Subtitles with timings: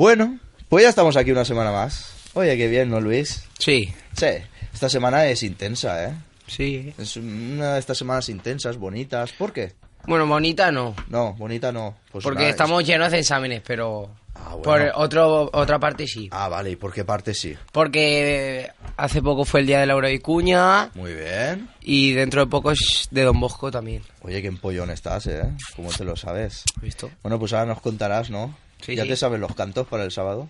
[0.00, 0.38] Bueno,
[0.70, 2.14] pues ya estamos aquí una semana más.
[2.32, 3.44] Oye, qué bien, ¿no, Luis?
[3.58, 4.28] Sí, Sí,
[4.72, 6.14] esta semana es intensa, ¿eh?
[6.46, 6.94] sí.
[6.96, 9.30] Es una de estas semanas intensas, bonitas.
[9.32, 9.74] ¿Por qué?
[10.06, 10.94] Bueno, bonita no.
[11.10, 11.96] No, bonita no.
[12.10, 14.62] Pues Porque estamos llenos de exámenes, pero Ah, bueno.
[14.62, 16.28] por otro, otra parte sí.
[16.32, 17.54] Ah, vale, ¿y por qué parte sí?
[17.70, 21.68] Porque hace poco fue el día de Laura Vicuña Muy bien.
[21.82, 24.02] y dentro de poco es de Don Bosco también.
[24.22, 25.42] Oye, qué empollón estás, ¿eh?
[25.76, 26.64] ¿Cómo te lo sabes?
[26.74, 27.10] ¿Has visto?
[27.22, 28.56] Bueno, pues ahora nos contarás, ¿no?
[28.84, 29.08] Sí, ¿Ya sí.
[29.10, 30.48] te sabes los cantos para el sábado?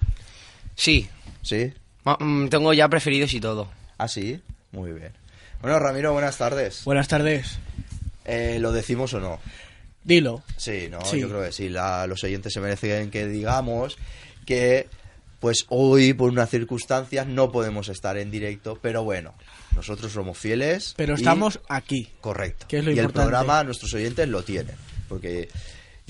[0.75, 1.09] Sí,
[1.43, 1.73] ¿Sí?
[2.05, 3.69] ma- mm, tengo ya preferidos y todo.
[3.99, 4.41] ¿Ah, sí?
[4.73, 5.13] Muy bien.
[5.61, 6.85] Bueno, Ramiro, buenas tardes.
[6.85, 7.59] Buenas tardes.
[8.25, 9.41] Eh, ¿Lo decimos o no?
[10.05, 10.43] Dilo.
[10.57, 11.21] Sí, no, Sí.
[11.21, 11.69] yo creo que sí.
[11.69, 13.99] La- los oyentes se merecen que digamos
[14.47, 14.89] que,
[15.41, 19.35] pues hoy, por unas circunstancias, no podemos estar en directo, pero bueno,
[19.75, 20.95] nosotros somos fieles.
[20.97, 22.09] Pero y- estamos aquí.
[22.21, 22.67] Correcto.
[22.69, 24.77] que es lo y el programa, nuestros oyentes lo tienen,
[25.09, 25.49] porque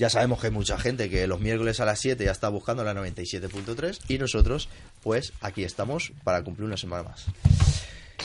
[0.01, 2.83] ya sabemos que hay mucha gente que los miércoles a las 7 ya está buscando
[2.83, 4.67] la 97.3 y nosotros,
[5.03, 7.27] pues aquí estamos para cumplir una semana más.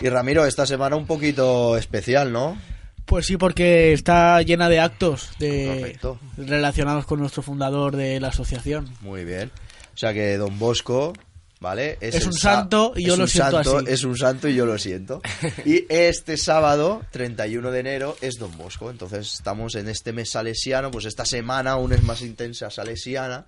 [0.01, 2.59] Y Ramiro, esta semana un poquito especial, ¿no?
[3.05, 5.99] Pues sí, porque está llena de actos de
[6.39, 8.89] relacionados con nuestro fundador de la asociación.
[9.03, 9.51] Muy bien.
[9.95, 11.13] O sea que Don Bosco,
[11.61, 11.99] ¿vale?
[12.01, 13.87] Es un sa- santo y yo lo siento santo, así.
[13.89, 15.21] Es un santo y yo lo siento.
[15.65, 18.91] Y este sábado, 31 de enero, es Don Bosco.
[18.91, 23.47] Entonces estamos en este mes salesiano, pues esta semana aún es más intensa salesiana.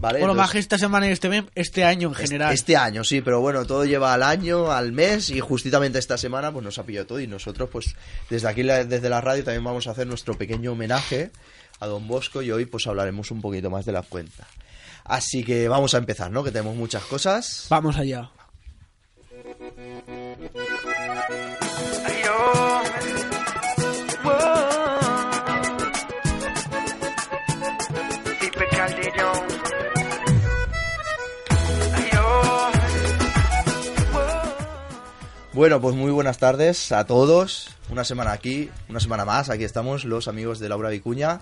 [0.00, 0.20] ¿Vale?
[0.20, 2.54] Bueno, más Entonces, que esta semana y este mes, este año en general.
[2.54, 6.52] Este año, sí, pero bueno, todo lleva al año, al mes y justamente esta semana
[6.52, 7.96] pues nos ha pillado todo y nosotros pues
[8.30, 11.32] desde aquí, desde la radio también vamos a hacer nuestro pequeño homenaje
[11.80, 14.46] a Don Bosco y hoy pues hablaremos un poquito más de la cuenta.
[15.08, 16.44] Así que vamos a empezar, ¿no?
[16.44, 17.66] Que tenemos muchas cosas.
[17.70, 18.30] Vamos allá.
[35.58, 37.70] Bueno, pues muy buenas tardes a todos.
[37.90, 39.50] Una semana aquí, una semana más.
[39.50, 41.40] Aquí estamos los amigos de Laura Vicuña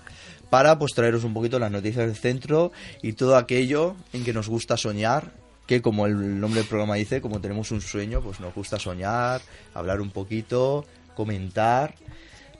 [0.51, 4.49] para pues traeros un poquito las noticias del centro y todo aquello en que nos
[4.49, 5.33] gusta soñar.
[5.67, 9.41] Que como el nombre del programa dice, como tenemos un sueño, pues nos gusta soñar,
[9.75, 10.85] hablar un poquito,
[11.17, 11.97] comentar,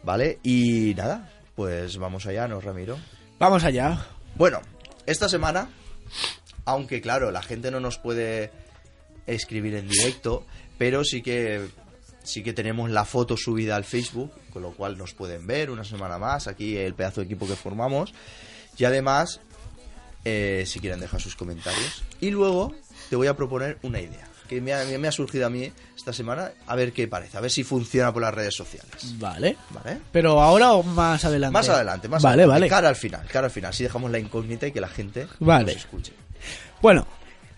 [0.03, 0.41] ¿vale?
[0.43, 2.99] Y nada, pues vamos allá, ¿no, Ramiro?
[3.39, 4.07] Vamos allá.
[4.35, 4.61] Bueno,
[5.07, 5.69] esta semana,
[6.65, 8.51] aunque claro, la gente no nos puede
[9.27, 10.45] escribir en directo,
[10.77, 11.69] pero sí que
[12.27, 15.85] sí que tenemos la foto subida al Facebook, con lo cual nos pueden ver una
[15.85, 18.13] semana más aquí el pedazo de equipo que formamos
[18.77, 19.41] y además
[20.25, 22.75] eh, si quieren dejar sus comentarios y luego
[23.09, 26.13] te voy a proponer una idea que me ha, me ha surgido a mí esta
[26.13, 29.57] semana a ver qué parece, a ver si funciona por las redes sociales, Vale.
[29.71, 29.99] ¿vale?
[30.13, 31.53] Pero ahora o más adelante.
[31.53, 32.69] Más adelante, más Vale, adelante, vale.
[32.69, 35.73] cara al final, cara al final, si dejamos la incógnita y que la gente Vale.
[35.75, 36.13] nos escuche.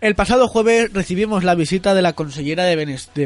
[0.01, 2.77] El pasado jueves recibimos la visita de la consellera de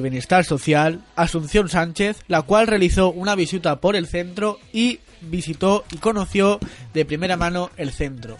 [0.00, 5.98] Bienestar Social, Asunción Sánchez, la cual realizó una visita por el centro y visitó y
[5.98, 6.58] conoció
[6.94, 8.38] de primera mano el centro.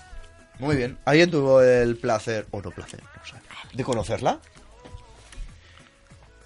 [0.58, 0.96] Muy bien.
[1.04, 3.34] ¿Alguien tuvo el placer, o no placer, no sé,
[3.76, 4.40] de conocerla?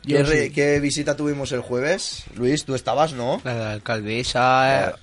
[0.05, 0.53] ¿Qué, sí.
[0.53, 2.25] qué visita tuvimos el jueves?
[2.35, 3.41] Luis, tú estabas, ¿no?
[3.45, 4.97] La de la alcaldesa,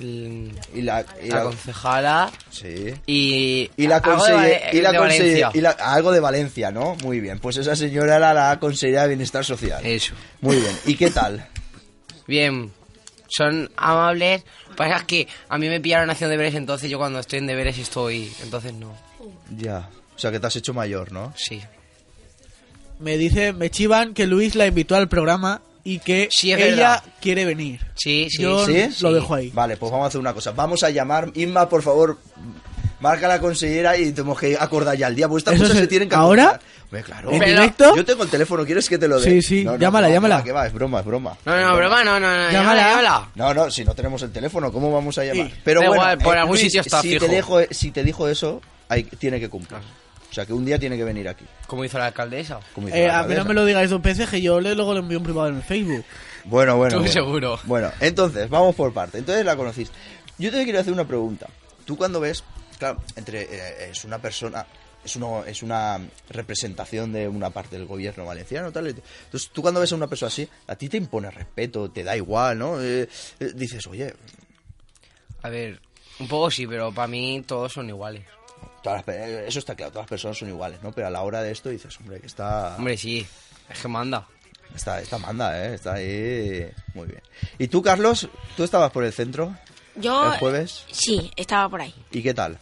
[0.00, 2.94] el- Y la, y la la- concejala sí.
[3.06, 5.50] y, Y la Vale- y la de conselle- Valencia.
[5.54, 6.96] y la- algo de Valencia, ¿no?
[7.02, 7.38] Muy bien.
[7.38, 9.84] Pues esa señora era la consellera de Bienestar Social.
[9.84, 10.14] Eso.
[10.40, 10.76] Muy bien.
[10.86, 11.46] ¿Y qué tal?
[12.26, 12.72] Bien,
[13.28, 14.44] son amables.
[14.76, 17.78] Pasa es que a mí me pillaron haciendo deberes, entonces yo cuando estoy en deberes
[17.78, 18.32] estoy.
[18.42, 18.96] Entonces no.
[19.56, 19.88] Ya.
[20.16, 21.32] O sea, que te has hecho mayor, ¿no?
[21.36, 21.60] Sí.
[22.98, 27.02] Me dice, me chivan que Luis la invitó al programa y que Sí, ella verdad.
[27.20, 27.80] quiere venir.
[27.94, 28.72] Sí, sí, Yo ¿Sí?
[29.00, 29.14] lo Sí.
[29.14, 29.50] dejo ahí.
[29.54, 30.52] Vale, pues vamos a hacer una cosa.
[30.52, 31.30] Vamos a llamar.
[31.34, 32.18] Inma, por favor,
[33.00, 35.28] marca a la consellera y tenemos que acordar ya el día.
[35.28, 36.58] Pues estas ¿Eso cosas se- se tienen que ahora?
[36.84, 37.30] Hombre, claro.
[37.32, 37.96] ¿En Pero- directo?
[37.96, 39.28] Yo tengo el teléfono, ¿quieres que te lo dé?
[39.30, 40.44] Sí, sí, llámala, que va, llámala.
[40.44, 41.36] que va, es broma, es broma.
[41.44, 42.04] No, no, broma.
[42.04, 42.50] no, no, no.
[42.50, 42.52] Llámala.
[42.52, 43.28] Llámala, llámala.
[43.34, 45.48] No, no, si no tenemos el teléfono, ¿cómo vamos a llamar?
[45.48, 45.54] Sí.
[45.64, 47.26] Pero Da bueno, igual, por eh, algún Luis, sitio está si fijo.
[47.26, 49.80] Te dejo, si te dijo eso, hay, tiene que cumplir.
[50.34, 51.44] O sea, que un día tiene que venir aquí.
[51.68, 52.58] Como hizo la alcaldesa.
[52.74, 54.92] como Eh, la a mí no me lo digáis dos veces que yo le, luego
[54.92, 56.04] lo envío en privado en el Facebook.
[56.42, 56.94] Bueno, bueno.
[56.94, 57.12] Tú bueno.
[57.12, 57.60] seguro.
[57.62, 59.18] Bueno, entonces, vamos por parte.
[59.18, 59.92] Entonces la conocís.
[60.36, 61.46] Yo te quiero hacer una pregunta.
[61.84, 62.42] Tú cuando ves,
[62.80, 64.66] claro, entre eh, es una persona
[65.04, 66.00] es, uno, es una
[66.30, 68.72] representación de una parte del gobierno valenciano.
[68.72, 68.88] Tal.
[68.88, 72.16] Entonces, tú cuando ves a una persona así, a ti te impone respeto, te da
[72.16, 72.82] igual, ¿no?
[72.82, 73.08] Eh,
[73.38, 74.12] eh, dices, oye,
[75.42, 75.80] A ver,
[76.18, 78.24] un poco sí, pero para mí todos son iguales.
[78.82, 80.92] Todas las pe- eh, eso está claro, todas las personas son iguales, ¿no?
[80.92, 82.76] Pero a la hora de esto dices, hombre, que está...
[82.76, 83.26] Hombre, sí,
[83.68, 84.26] es que manda.
[84.74, 85.74] Está, está manda, ¿eh?
[85.74, 86.70] Está ahí...
[86.94, 87.22] Muy bien.
[87.58, 88.28] ¿Y tú, Carlos?
[88.56, 89.54] ¿Tú estabas por el centro
[89.96, 90.32] Yo.
[90.32, 90.84] el jueves?
[90.90, 91.94] Sí, estaba por ahí.
[92.10, 92.58] ¿Y qué tal?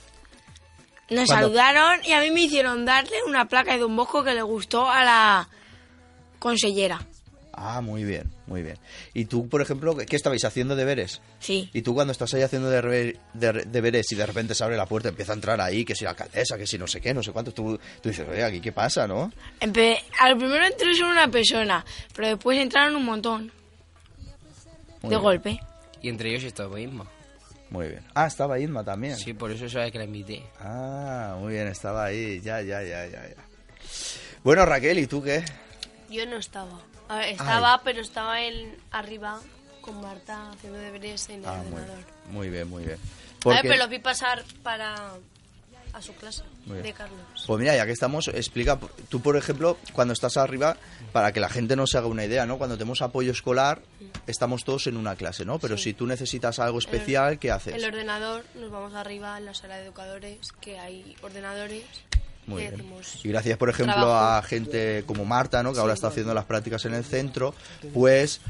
[1.10, 4.42] Nos saludaron y a mí me hicieron darle una placa de Don Bosco que le
[4.42, 5.48] gustó a la
[6.38, 7.00] consellera.
[7.52, 8.76] Ah, muy bien, muy bien.
[9.14, 11.22] ¿Y tú, por ejemplo, qué estabais haciendo deberes?
[11.40, 11.70] Sí.
[11.72, 14.84] Y tú cuando estás ahí haciendo de- de- deberes y de repente se abre la
[14.84, 17.22] puerta, empieza a entrar ahí, que si la alcaldesa, que si no sé qué, no
[17.22, 19.32] sé cuánto, tú, tú dices, oye, aquí qué pasa, ¿no?
[19.60, 21.82] Empe- al primero entró solo una persona,
[22.14, 23.50] pero después entraron un montón.
[25.00, 25.60] Muy de bien, golpe.
[26.02, 27.06] Y entre ellos estaba Isma.
[27.70, 28.04] Muy bien.
[28.14, 29.16] Ah, estaba Inma también.
[29.16, 30.42] Sí, por eso sabes que la invité.
[30.60, 33.36] Ah, muy bien, estaba ahí, ya, ya, ya, ya, ya.
[34.44, 35.42] Bueno, Raquel, ¿y tú qué?
[36.10, 36.82] Yo no estaba.
[37.12, 39.40] A ver, estaba, pero estaba en arriba
[39.80, 42.04] con Marta haciendo deberes en el Ah, ordenador.
[42.30, 42.98] muy bien, muy bien.
[43.44, 45.12] A ver, pero los vi pasar para
[45.92, 47.20] a su clase de Carlos.
[47.46, 48.78] Pues mira, ya que estamos, explica,
[49.10, 50.78] tú por ejemplo, cuando estás arriba,
[51.12, 52.56] para que la gente no se haga una idea, ¿no?
[52.56, 53.82] Cuando tenemos apoyo escolar,
[54.26, 55.58] estamos todos en una clase, ¿no?
[55.58, 55.82] Pero Sí.
[55.84, 57.74] si tú necesitas algo especial, ¿qué haces?
[57.74, 61.84] El ordenador, nos vamos arriba en la sala de educadores, que hay ordenadores.
[62.46, 62.84] Muy bien.
[63.22, 64.36] Y gracias, por ejemplo, trabajo.
[64.38, 65.72] a gente como Marta, ¿no?
[65.72, 67.54] Que ahora está haciendo las prácticas en el centro,
[67.94, 68.40] pues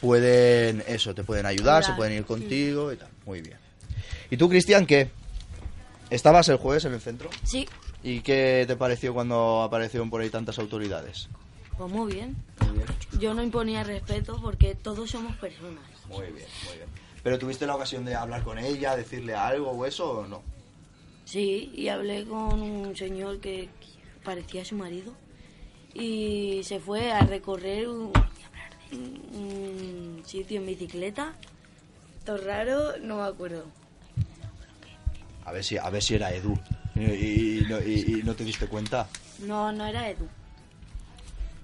[0.00, 3.08] pueden, eso, te pueden ayudar, se pueden ir contigo y tal.
[3.24, 3.56] Muy bien.
[4.30, 5.10] ¿Y tú, Cristian, qué?
[6.10, 7.30] ¿Estabas el jueves en el centro?
[7.42, 7.66] Sí,
[8.02, 11.28] ¿Y qué te pareció cuando aparecieron por ahí tantas autoridades?
[11.76, 12.36] pues muy bien.
[12.60, 12.88] Muy bien.
[13.20, 15.84] Yo no imponía respeto porque todos somos personas.
[16.08, 16.88] Muy bien, muy bien.
[17.22, 20.42] ¿Pero tuviste la ocasión de hablar con ella, decirle algo o eso o no?
[21.32, 23.68] Sí, y hablé con un señor que
[24.24, 25.12] parecía su marido
[25.92, 28.12] y se fue a recorrer un,
[28.92, 31.34] un sitio en bicicleta.
[32.24, 33.66] Todo raro, no me acuerdo.
[35.44, 36.58] A ver si, a ver si era Edu.
[36.96, 39.06] Y, y- y no- y- y no te diste cuenta.
[39.40, 40.26] No, no era Edu,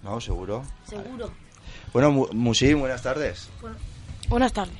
[0.02, 0.62] No, seguro.
[0.87, 1.31] seguro.
[1.94, 3.49] Bueno, Mu- Musi, buenas tardes.
[4.28, 4.75] Buenas tardes.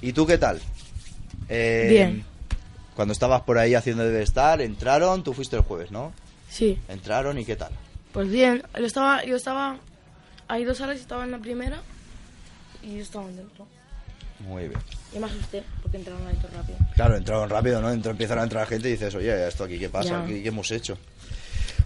[0.00, 0.60] ¿Y tú qué tal?
[1.48, 2.24] Eh, Bien.
[2.98, 6.12] Cuando estabas por ahí haciendo debe estar, entraron, tú fuiste el jueves, ¿no?
[6.50, 7.70] Sí, Entraron y qué tal.
[8.12, 9.76] pues bien, yo estaba, yo estaba,
[10.48, 11.80] hay dos salas, estaba en la primera
[12.82, 13.68] y yo estaba dentro.
[14.40, 14.80] Muy bien.
[15.14, 16.76] Y me asusté porque entraron ahí todo rápido.
[16.96, 17.88] Claro, entraron rápido, ¿no?
[17.92, 20.22] Entró, empiezan a entrar gente y dices, oye, ¿esto aquí qué pasa?
[20.22, 20.26] Ya.
[20.26, 20.98] ¿Qué, qué hemos hecho?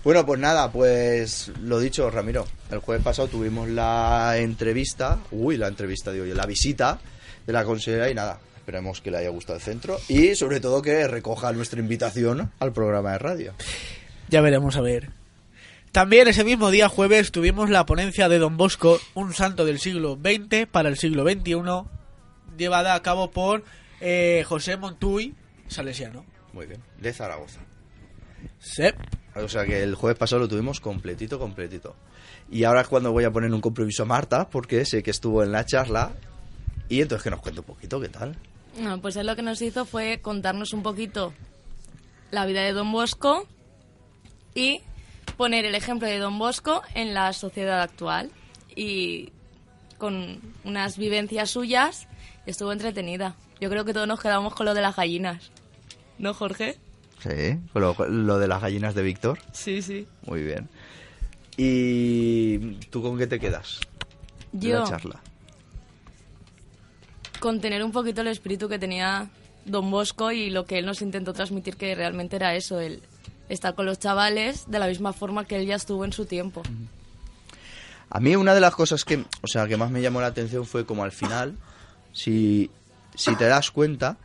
[0.04, 2.46] Bueno, pues nada, pues lo dicho, Ramiro.
[2.70, 6.98] El jueves pasado tuvimos la entrevista, uy, la entrevista, digo yo, la visita
[7.46, 8.38] de la consejera y nada,
[8.72, 12.72] esperemos que le haya gustado el centro y sobre todo que recoja nuestra invitación al
[12.72, 13.54] programa de radio.
[14.30, 15.10] Ya veremos a ver.
[15.90, 20.14] También ese mismo día jueves tuvimos la ponencia de Don Bosco, un santo del siglo
[20.14, 21.86] XX para el siglo XXI,
[22.56, 23.62] llevada a cabo por
[24.00, 25.34] eh, José Montuy,
[25.68, 26.24] salesiano.
[26.54, 27.60] Muy bien, de Zaragoza.
[28.58, 28.84] Sí.
[29.34, 31.94] O sea que el jueves pasado lo tuvimos completito, completito.
[32.50, 35.42] Y ahora es cuando voy a poner un compromiso a Marta, porque sé que estuvo
[35.42, 36.12] en la charla.
[36.88, 38.36] Y entonces que nos cuente un poquito, ¿qué tal?
[38.78, 41.32] No, pues él lo que nos hizo fue contarnos un poquito
[42.30, 43.46] la vida de Don Bosco
[44.54, 44.80] y
[45.36, 48.30] poner el ejemplo de Don Bosco en la sociedad actual.
[48.74, 49.30] Y
[49.98, 52.08] con unas vivencias suyas
[52.46, 53.36] estuvo entretenida.
[53.60, 55.50] Yo creo que todos nos quedamos con lo de las gallinas.
[56.18, 56.76] ¿No, Jorge?
[57.20, 59.38] Sí, lo, lo de las gallinas de Víctor.
[59.52, 60.08] Sí, sí.
[60.26, 60.68] Muy bien.
[61.56, 62.58] ¿Y
[62.90, 63.80] tú con qué te quedas?
[64.52, 65.20] de Yo, la charla.
[67.42, 69.28] Con tener un poquito el espíritu que tenía
[69.64, 73.02] Don Bosco y lo que él nos intentó transmitir que realmente era eso, el
[73.48, 76.62] estar con los chavales de la misma forma que él ya estuvo en su tiempo.
[78.10, 80.64] A mí una de las cosas que, o sea, que más me llamó la atención
[80.64, 81.56] fue como al final,
[82.12, 82.70] si,
[83.16, 84.18] si te das cuenta,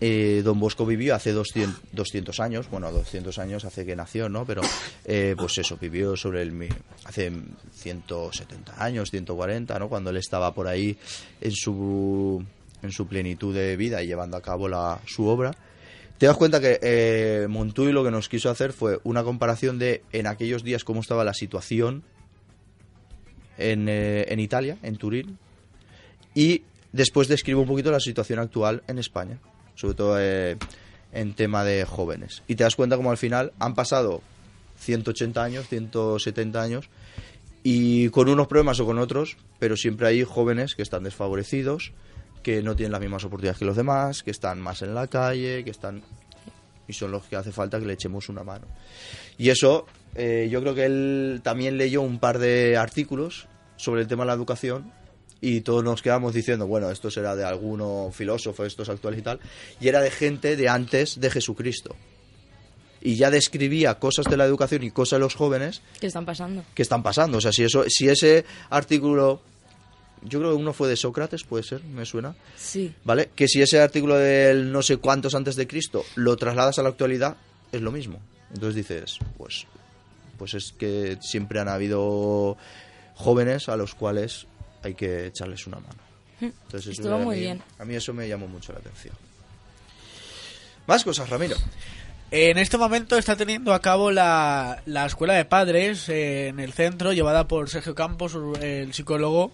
[0.00, 4.44] eh, Don Bosco vivió hace 200, 200 años, bueno, 200 años hace que nació, ¿no?
[4.44, 4.62] Pero,
[5.04, 6.68] eh, pues eso, vivió sobre el,
[7.04, 7.32] hace
[7.74, 9.88] 170 años, 140, ¿no?
[9.88, 10.98] Cuando él estaba por ahí
[11.40, 12.44] en su,
[12.82, 15.52] en su plenitud de vida y llevando a cabo la, su obra.
[16.18, 20.02] Te das cuenta que eh, Montuy lo que nos quiso hacer fue una comparación de
[20.12, 22.04] en aquellos días cómo estaba la situación
[23.58, 25.38] en, eh, en Italia, en Turín,
[26.34, 26.62] y
[26.92, 29.38] después describe un poquito la situación actual en España,
[29.76, 30.56] sobre todo eh,
[31.12, 32.42] en tema de jóvenes.
[32.48, 34.22] Y te das cuenta como al final han pasado
[34.78, 36.88] 180 años, 170 años,
[37.62, 41.92] y con unos problemas o con otros, pero siempre hay jóvenes que están desfavorecidos,
[42.42, 45.64] que no tienen las mismas oportunidades que los demás, que están más en la calle,
[45.64, 46.02] que están...
[46.86, 48.66] y son los que hace falta que le echemos una mano.
[49.36, 54.06] Y eso, eh, yo creo que él también leyó un par de artículos sobre el
[54.06, 54.92] tema de la educación
[55.40, 59.40] y todos nos quedamos diciendo, bueno, esto será de alguno filósofo, estos actuales y tal,
[59.80, 61.94] y era de gente de antes de Jesucristo.
[63.02, 66.64] Y ya describía cosas de la educación y cosas de los jóvenes ¿Qué están pasando?
[66.74, 67.38] que están pasando.
[67.38, 69.40] O sea, si eso, si ese artículo,
[70.22, 72.92] yo creo que uno fue de Sócrates, puede ser, me suena, Sí.
[73.04, 73.30] ¿vale?
[73.36, 76.88] Que si ese artículo del no sé cuántos antes de Cristo lo trasladas a la
[76.88, 77.36] actualidad,
[77.70, 78.18] es lo mismo.
[78.52, 79.66] Entonces dices, pues,
[80.38, 82.56] pues es que siempre han habido
[83.14, 84.46] jóvenes a los cuales
[84.86, 85.98] hay que echarles una mano.
[86.40, 87.62] Entonces, eso Estuvo a muy mí- bien.
[87.78, 89.14] A mí eso me llamó mucho la atención.
[90.86, 91.56] Más cosas, Ramiro.
[92.30, 96.72] En este momento está teniendo a cabo la, la escuela de padres eh, en el
[96.72, 99.52] centro, llevada por Sergio Campos, el psicólogo,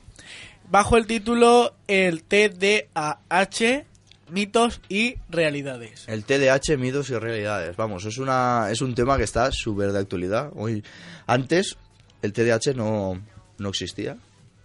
[0.70, 3.84] bajo el título El TDAH,
[4.30, 6.04] mitos y realidades.
[6.08, 7.76] El TDAH, mitos y realidades.
[7.76, 10.50] Vamos, es una es un tema que está súper de actualidad.
[10.54, 10.82] Hoy,
[11.26, 11.76] antes
[12.22, 13.20] el TDAH no,
[13.58, 14.16] no existía.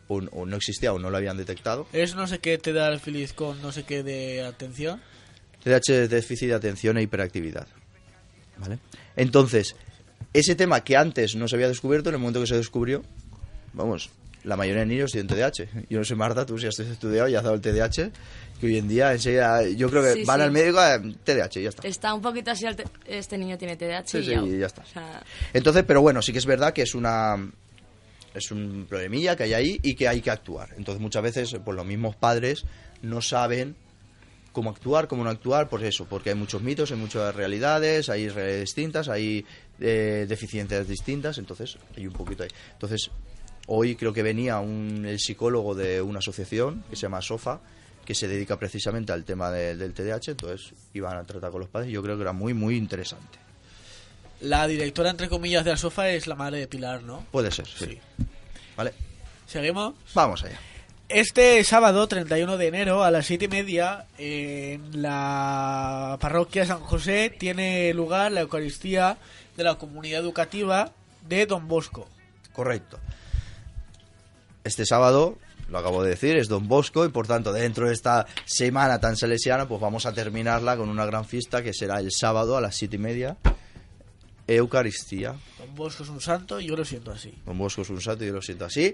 [0.10, 1.88] O, o no existía o no lo habían detectado.
[1.94, 5.02] Es no sé qué te da el feliz con no sé qué de atención.
[5.64, 7.68] TDAH es déficit de atención e hiperactividad.
[8.58, 8.80] ¿Vale?
[9.16, 9.76] Entonces,
[10.34, 13.04] ese tema que antes no se había descubierto, en el momento que se descubrió,
[13.74, 14.10] vamos,
[14.44, 15.86] la mayoría de niños tienen TDAH.
[15.90, 18.12] Yo no sé, Marta, tú si has estudiado y has dado el TDAH,
[18.62, 20.44] que hoy en día enseguida, yo creo que Sí, van sí.
[20.44, 21.88] al médico, eh, TDAH, y ya está.
[21.88, 22.66] Está un poquito así,
[23.06, 24.42] este niño tiene TDAH Sí, y sí, ya.
[24.42, 24.84] y ya está.
[24.84, 25.24] O sea,
[25.54, 27.36] Entonces, pero bueno, sí que es verdad que es una
[28.38, 30.70] es un problemilla que hay ahí y que hay que actuar.
[30.77, 32.63] Entonces, muchas veces, pues los mismos padres
[33.01, 33.75] no saben
[34.51, 38.27] cómo actuar, cómo no actuar, por eso, porque hay muchos mitos, hay muchas realidades, hay
[38.29, 39.46] realidades distintas, hay
[39.79, 42.50] eh, deficiencias distintas, entonces hay un poquito ahí.
[42.74, 43.12] Entonces,
[43.67, 47.60] hoy creo que venía un el psicólogo de una asociación que se llama SOFA,
[48.03, 51.70] que se dedica precisamente al tema de- del TDAH, entonces iban a tratar con los
[51.70, 53.38] padres y yo creo que era muy, muy interesante.
[54.41, 57.25] La directora, entre comillas, de la sofa es la madre de Pilar, ¿no?
[57.32, 57.86] Puede ser, sí.
[57.86, 58.00] Sí.
[58.75, 58.94] ¿Vale?
[59.48, 59.96] ¿Seguimos?
[60.13, 60.60] Vamos allá.
[61.10, 67.34] Este sábado, 31 de enero, a las siete y media, en la parroquia San José,
[67.38, 69.17] tiene lugar la Eucaristía
[69.56, 70.91] de la comunidad educativa
[71.27, 72.10] de Don Bosco.
[72.51, 73.00] Correcto.
[74.65, 75.38] Este sábado,
[75.70, 79.15] lo acabo de decir, es Don Bosco y por tanto dentro de esta semana tan
[79.15, 82.75] salesiana pues vamos a terminarla con una gran fiesta que será el sábado a las
[82.75, 83.38] siete y media.
[84.48, 85.36] Eucaristía.
[85.60, 87.34] Don Bosco es un santo y yo lo siento así.
[87.46, 88.94] Don Bosco es un santo y yo lo siento así.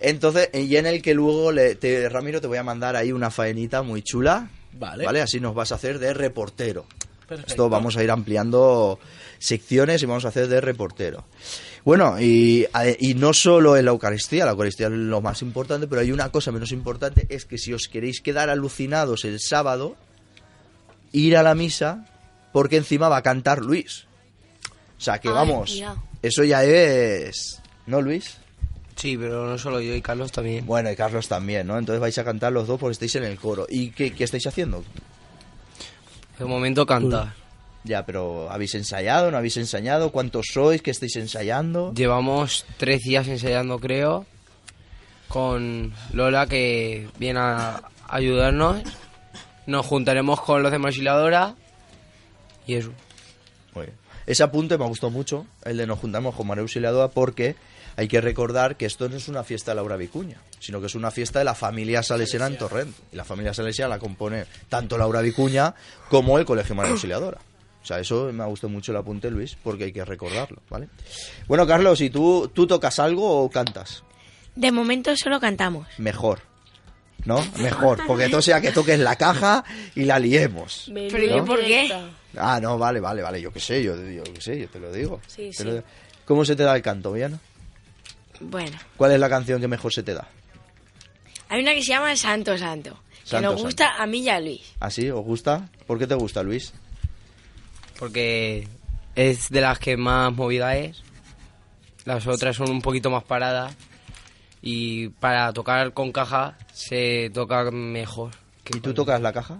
[0.00, 3.30] Entonces, y en el que luego, le, te, Ramiro, te voy a mandar ahí una
[3.30, 4.50] faenita muy chula.
[4.72, 5.04] Vale.
[5.04, 5.20] ¿Vale?
[5.20, 6.86] Así nos vas a hacer de reportero.
[7.28, 7.52] Perfecto.
[7.52, 8.98] Esto vamos a ir ampliando
[9.38, 11.26] secciones y vamos a hacer de reportero.
[11.84, 12.66] Bueno, y,
[12.98, 16.30] y no solo en la Eucaristía, la Eucaristía es lo más importante, pero hay una
[16.30, 19.96] cosa menos importante, es que si os queréis quedar alucinados el sábado,
[21.12, 22.06] ir a la misa,
[22.52, 24.07] porque encima va a cantar Luis.
[24.98, 25.96] O sea que Ay, vamos, mira.
[26.22, 27.60] eso ya es...
[27.86, 28.36] ¿No, Luis?
[28.96, 30.66] Sí, pero no solo yo y Carlos también.
[30.66, 31.78] Bueno, y Carlos también, ¿no?
[31.78, 33.66] Entonces vais a cantar los dos porque estáis en el coro.
[33.68, 34.82] ¿Y qué, qué estáis haciendo?
[36.38, 37.34] De momento canta.
[37.84, 39.30] Ya, pero ¿habéis ensayado?
[39.30, 40.10] ¿No habéis ensayado?
[40.10, 40.82] ¿Cuántos sois?
[40.82, 41.94] ¿Qué estáis ensayando?
[41.94, 44.26] Llevamos tres días ensayando, creo,
[45.28, 48.82] con Lola que viene a ayudarnos.
[49.66, 51.54] Nos juntaremos con los de Masiladora
[52.66, 52.90] y eso.
[53.74, 53.96] Muy bien.
[54.28, 57.56] Ese apunte me ha gustado mucho, el de nos juntamos con María Auxiliadora, porque
[57.96, 60.94] hay que recordar que esto no es una fiesta de Laura Vicuña, sino que es
[60.94, 62.94] una fiesta de la familia salesiana en Torrent.
[63.10, 65.74] Y la familia salesiana la compone tanto Laura Vicuña
[66.10, 67.38] como el Colegio María Auxiliadora.
[67.82, 70.90] O sea, eso me ha gustado mucho el apunte, Luis, porque hay que recordarlo, ¿vale?
[71.46, 74.04] Bueno, Carlos, ¿y tú, tú tocas algo o cantas?
[74.54, 75.88] De momento solo cantamos.
[75.96, 76.40] Mejor.
[77.24, 77.42] ¿No?
[77.60, 80.90] Mejor, porque todo sea que toques la caja y la liemos.
[80.92, 81.90] Pero yo, ¿por qué?
[82.40, 84.92] Ah, no, vale, vale, vale, yo qué sé, yo, yo qué sé, yo te lo
[84.92, 85.20] digo.
[85.26, 85.64] Sí, sí.
[85.64, 85.82] lo-
[86.24, 87.38] ¿Cómo se te da el canto, bien?
[88.40, 90.28] Bueno, ¿Cuál es la canción que mejor se te da?
[91.48, 92.98] hay una que se llama Santo Santo.
[93.24, 94.60] Que Santo, nos gusta a mí y a Luis.
[94.80, 95.10] ¿Así?
[95.10, 95.68] ¿Os gusta?
[95.86, 96.72] ¿Por qué te gusta, Luis?
[97.98, 98.68] Porque
[99.14, 101.02] es de las que más movida es.
[102.04, 103.74] Las otras son un poquito más paradas.
[104.62, 108.30] Y para tocar con caja se toca mejor.
[108.64, 109.58] que ¿Y tú tocas la caja?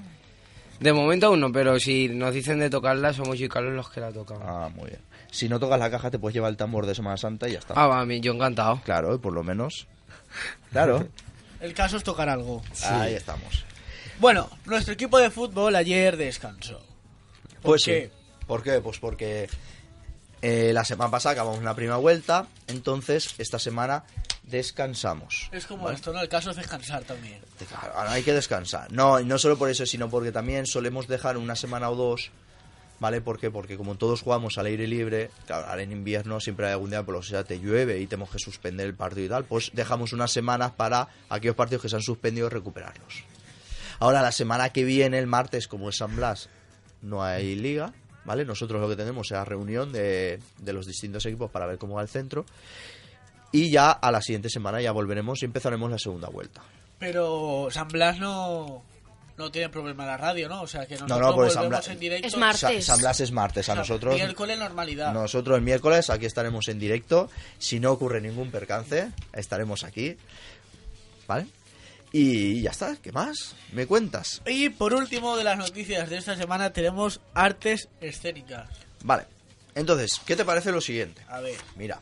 [0.80, 3.90] De momento aún no, pero si nos dicen de tocarla, somos yo y Carlos los
[3.90, 4.38] que la tocan.
[4.42, 5.00] Ah, muy bien.
[5.30, 7.58] Si no tocas la caja, te puedes llevar el tambor de Semana Santa y ya
[7.58, 7.74] está.
[7.76, 8.80] Ah, va, yo encantado.
[8.84, 9.86] Claro, y por lo menos.
[10.70, 11.08] Claro.
[11.60, 12.62] El caso es tocar algo.
[12.84, 13.64] Ahí estamos.
[14.20, 16.78] Bueno, nuestro equipo de fútbol ayer descansó.
[16.78, 18.10] ¿Por Pues qué?
[18.12, 18.44] sí.
[18.46, 18.80] ¿Por qué?
[18.80, 19.48] Pues porque
[20.42, 24.04] eh, la semana pasada acabamos una primera vuelta, entonces esta semana
[24.48, 25.48] descansamos.
[25.52, 26.20] Es como esto, ¿no?
[26.20, 27.40] El caso es descansar también.
[27.68, 28.90] Claro, ahora hay que descansar.
[28.92, 32.30] No, no solo por eso, sino porque también solemos dejar una semana o dos
[33.00, 33.20] ¿Vale?
[33.20, 33.50] ¿Por qué?
[33.50, 37.04] Porque como todos jugamos al aire libre, claro, ahora en invierno siempre hay algún día,
[37.04, 39.70] por lo que sea, te llueve y tenemos que suspender el partido y tal, pues
[39.72, 43.22] dejamos unas semanas para aquellos partidos que se han suspendido recuperarlos.
[44.00, 46.48] Ahora, la semana que viene, el martes, como es San Blas,
[47.00, 47.92] no hay liga,
[48.24, 48.44] ¿vale?
[48.44, 51.94] Nosotros lo que tenemos es la reunión de, de los distintos equipos para ver cómo
[51.94, 52.46] va el centro.
[53.52, 56.62] Y ya a la siguiente semana ya volveremos y empezaremos la segunda vuelta.
[56.98, 58.82] Pero San Blas no,
[59.36, 60.62] no tiene problema la radio, ¿no?
[60.62, 62.26] O sea, que nosotros no, San volvemos Blas- en directo.
[62.26, 62.84] Es martes.
[62.84, 64.14] Sa- San Blas es martes, a O sea, nosotros...
[64.16, 65.12] Miércoles normalidad.
[65.14, 67.30] Nosotros el miércoles aquí estaremos en directo.
[67.58, 70.16] Si no ocurre ningún percance, estaremos aquí.
[71.26, 71.46] ¿Vale?
[72.12, 73.54] Y ya está, ¿qué más?
[73.72, 74.40] ¿Me cuentas?
[74.46, 78.68] Y por último de las noticias de esta semana tenemos artes escénicas.
[79.04, 79.24] Vale.
[79.74, 81.22] Entonces, ¿qué te parece lo siguiente?
[81.28, 82.00] A ver, Mira,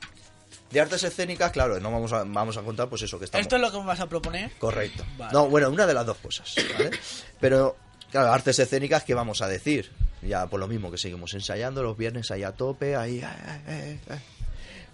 [0.70, 3.42] de artes escénicas, claro, no vamos a, vamos a contar pues eso que estamos...
[3.42, 4.50] ¿esto es lo que me vas a proponer?
[4.58, 5.04] Correcto.
[5.16, 5.32] Vale.
[5.32, 6.90] No, bueno, una de las dos cosas, ¿vale?
[7.40, 7.76] Pero,
[8.10, 9.90] claro, artes escénicas, ¿qué vamos a decir?
[10.22, 13.18] Ya por lo mismo que seguimos ensayando los viernes ahí a tope, ahí...
[13.20, 14.18] eh, eh, eh.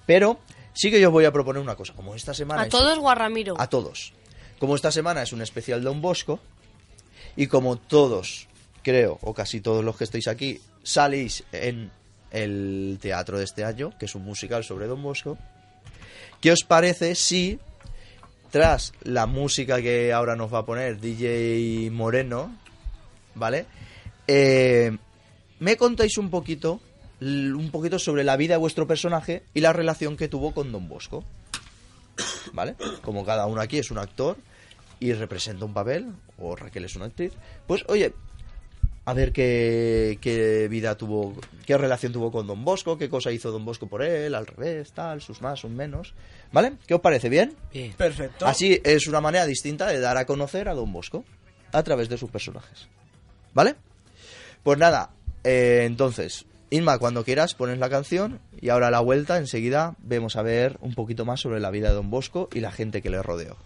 [0.04, 0.40] Pero
[0.74, 1.94] sí que yo os voy a proponer una cosa.
[1.94, 2.62] Como esta semana...
[2.62, 3.54] A es- todos Guarramiro.
[3.58, 4.12] A todos.
[4.58, 6.38] Como esta semana es un especial Don Bosco,
[7.34, 8.46] y como todos,
[8.82, 11.90] creo, o casi todos los que estáis aquí, salís en
[12.30, 15.38] el teatro de este año, que es un musical sobre Don Bosco,
[16.42, 17.58] ¿qué os parece si,
[18.50, 22.54] tras la música que ahora nos va a poner DJ Moreno,
[23.34, 23.64] ¿vale?
[24.26, 24.94] Eh,
[25.61, 26.82] me contáis un poquito,
[27.20, 30.87] un poquito sobre la vida de vuestro personaje y la relación que tuvo con Don
[30.87, 31.25] Bosco.
[32.52, 32.76] ¿vale?
[33.02, 34.37] Como cada uno aquí es un actor
[35.00, 37.32] y representa un papel, o Raquel es una actriz,
[37.66, 38.12] pues oye,
[39.04, 41.35] a ver qué, qué vida tuvo,
[41.66, 44.92] qué relación tuvo con Don Bosco, qué cosa hizo Don Bosco por él, al revés,
[44.92, 46.14] tal, sus más, sus menos,
[46.52, 46.75] ¿vale?
[46.87, 47.28] ¿Qué os parece?
[47.28, 47.54] ¿Bien?
[47.73, 47.92] Bien.
[47.94, 48.47] Perfecto.
[48.47, 51.25] Así es una manera distinta de dar a conocer a Don Bosco
[51.73, 52.88] a través de sus personajes.
[53.54, 53.75] ¿Vale?
[54.62, 55.11] Pues nada,
[55.42, 60.37] eh, entonces, Inma, cuando quieras pones la canción y ahora a la vuelta enseguida vemos
[60.37, 63.11] a ver un poquito más sobre la vida de Don Bosco y la gente que
[63.11, 63.57] le rodeó.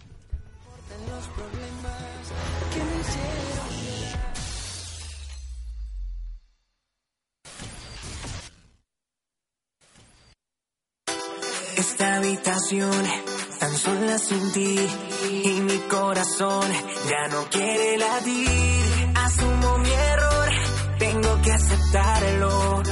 [11.77, 13.03] Esta habitación
[13.59, 14.79] tan sola sin ti
[15.43, 16.71] y mi corazón
[17.07, 19.11] ya no quiere latir.
[19.15, 20.49] Asumo mi error,
[20.97, 22.83] tengo que aceptarlo.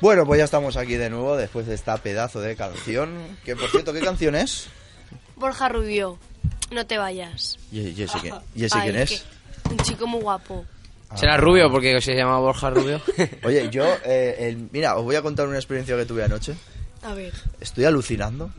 [0.00, 3.10] Bueno, pues ya estamos aquí de nuevo después de esta pedazo de canción.
[3.44, 4.68] Que por cierto, ¿qué canción es?
[5.36, 6.18] Borja Rubio,
[6.70, 7.58] no te vayas.
[7.70, 9.10] ¿Y, y ese quién, y ese Ay, quién es?
[9.64, 10.64] que- Un chico muy guapo.
[11.16, 13.00] Será rubio porque se llama Borja Rubio.
[13.44, 16.54] Oye, yo, eh, el- mira, os voy a contar una experiencia que tuve anoche.
[17.02, 17.32] A ver.
[17.60, 18.50] Estoy alucinando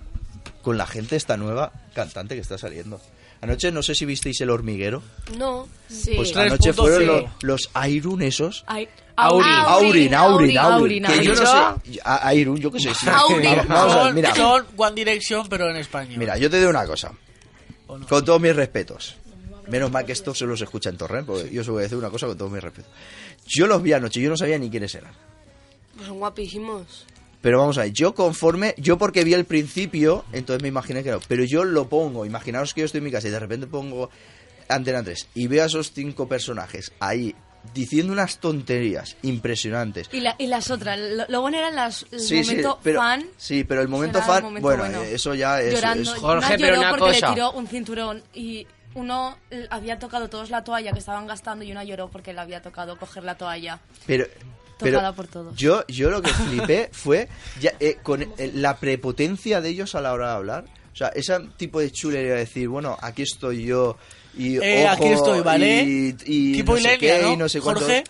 [0.61, 2.99] con la gente esta nueva cantante que está saliendo.
[3.41, 5.01] Anoche no sé si visteis El Hormiguero.
[5.37, 5.67] No.
[5.87, 6.13] Sí.
[6.15, 8.63] Pues anoche fueron los, los Airun esos.
[8.67, 11.03] Ay, Aurin, Aurin, Aurin, Aurin.
[11.05, 11.81] Que yo no Aurin.
[11.95, 11.99] sé.
[12.03, 12.93] A- Airun, yo qué sé.
[12.93, 13.07] sí.
[13.09, 13.43] Aurin.
[13.67, 14.35] Vamos, vamos a ver, Son- mira.
[14.35, 16.17] Son One Direction, pero en español.
[16.19, 17.11] Mira, yo te digo una cosa.
[17.87, 19.15] Con todos mis respetos.
[19.67, 21.97] Menos mal que esto se los escucha en Torrent, porque yo os voy a decir
[21.97, 22.91] una cosa con todos mis respetos.
[23.47, 25.13] Yo los vi anoche, yo no sabía ni quiénes eran.
[25.95, 27.05] Pues son guapísimos.
[27.41, 31.11] Pero vamos a ver, yo conforme, yo porque vi el principio, entonces me imaginé que
[31.11, 31.19] no.
[31.27, 34.09] Pero yo lo pongo, imaginaos que yo estoy en mi casa y de repente pongo
[34.69, 37.35] Antena 3 y veo a esos cinco personajes ahí
[37.73, 40.07] diciendo unas tonterías impresionantes.
[40.11, 42.99] Y, la- y las otras, lo, lo bueno era las, el Sí, sí, momento pero,
[42.99, 43.25] fan.
[43.37, 45.01] sí, pero el momento el fan, momento bueno, bueno.
[45.03, 45.73] eso ya es...
[45.73, 46.13] llorando.
[46.15, 49.37] es- Una lloró porque le tiró un cinturón y uno
[49.69, 52.97] había tocado todos la toalla que estaban gastando y una lloró porque le había tocado
[52.97, 53.79] coger la toalla.
[54.05, 54.25] Pero,
[54.81, 55.55] pero Tocada por todos.
[55.55, 57.27] Yo, yo lo que flipé fue
[57.59, 60.65] ya, eh, con eh, la prepotencia de ellos a la hora de hablar.
[60.93, 63.97] O sea, ese tipo de chulería de decir, bueno, aquí estoy yo
[64.37, 65.83] y Eh, ojo, aquí estoy, ¿vale?
[65.83, 67.33] Y, y Tipo no sé Ilenia, qué, ¿no?
[67.33, 67.81] y no sé cuánto.
[67.81, 68.03] Jorge,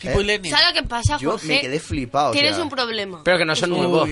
[0.00, 0.22] tipo ¿Eh?
[0.22, 0.50] Ilenia.
[0.50, 1.46] ¿Sabes lo que pasa, Yo Jorge?
[1.48, 2.28] me quedé flipado.
[2.30, 3.22] o Tienes sea, un problema.
[3.24, 3.78] Pero que no son Uy.
[3.78, 4.08] nuevos.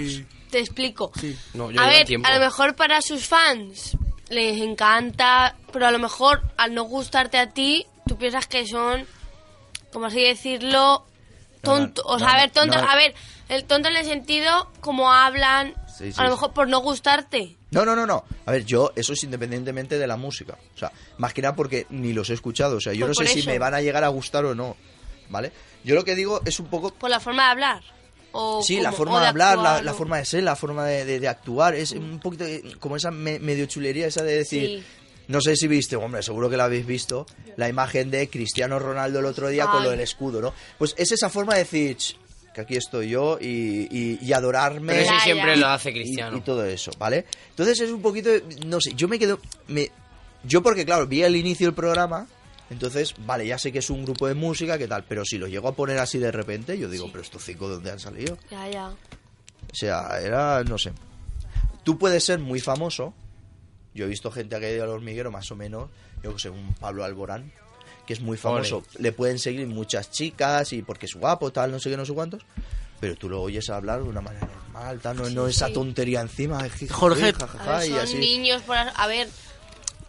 [0.50, 1.12] Te explico.
[1.52, 2.28] No, yo a ver, tiempo.
[2.28, 3.96] a lo mejor para sus fans
[4.30, 9.04] les encanta, pero a lo mejor al no gustarte a ti, tú piensas que son,
[9.92, 11.04] como así decirlo,
[11.64, 12.04] tontos.
[12.06, 12.82] o sea, no, a ver, tontos.
[12.82, 12.88] no.
[12.90, 13.14] A ver,
[13.48, 17.56] el tonto en el sentido como hablan, Sí, sí, a lo mejor por no gustarte.
[17.70, 18.24] No, no, no, no.
[18.46, 20.56] A ver, yo, eso es independientemente de la música.
[20.74, 22.76] O sea, más que nada porque ni los he escuchado.
[22.76, 23.50] O sea, yo Pues no sé si eso.
[23.50, 24.76] me van a llegar a gustar o no.
[25.28, 25.52] ¿Vale?
[25.84, 27.82] Yo lo que digo es un poco Por la forma de hablar.
[28.32, 30.42] O Sí, la como- forma o de hablar, la, actuar, la o- forma de ser,
[30.42, 34.08] la forma de, de- de actuar, es un poquito eh, como esa me- medio chulería,
[34.08, 34.84] esa de decir, Sí.
[35.28, 39.20] No sé si viste, hombre, seguro que la habéis visto, la imagen de Cristiano Ronaldo
[39.20, 40.52] el otro día con lo del escudo, ¿no?
[40.78, 42.16] Pues es esa forma de decir, "Ch,
[42.54, 44.92] que aquí estoy yo y, y- y adorarme.
[44.92, 45.56] Pero eso siempre ya.
[45.56, 46.36] lo hace y- Cristiano.
[46.36, 47.24] Y, todo eso, ¿vale?
[47.50, 48.30] Entonces es un poquito,
[48.66, 49.90] no sé, yo me quedo, me,
[50.44, 52.28] yo porque claro, vi el inicio del programa,
[52.70, 55.48] entonces, vale, ya sé que es un grupo de música, que tal, pero si lo
[55.48, 58.38] llego a poner así de repente, yo digo, pero estos cinco, ¿de dónde han salido?
[58.50, 58.88] Ya, ya.
[58.88, 60.92] O sea, era, no sé.
[61.82, 63.12] Tú puedes ser muy famoso.
[63.94, 65.88] Yo he visto gente que ha ido al hormiguero, más o menos.
[66.22, 67.52] Yo que sé, un Pablo Alborán,
[68.06, 68.78] que es muy famoso.
[68.78, 68.86] Ole.
[68.98, 72.12] Le pueden seguir muchas chicas y porque es guapo, tal, no sé qué, no sé
[72.12, 72.42] cuántos.
[73.00, 76.66] Pero tú lo oyes hablar de una manera normal, tal, no, no esa tontería encima.
[76.90, 78.18] Jorge, jajaja, A ver, y son así.
[78.18, 79.28] niños, por, a ver,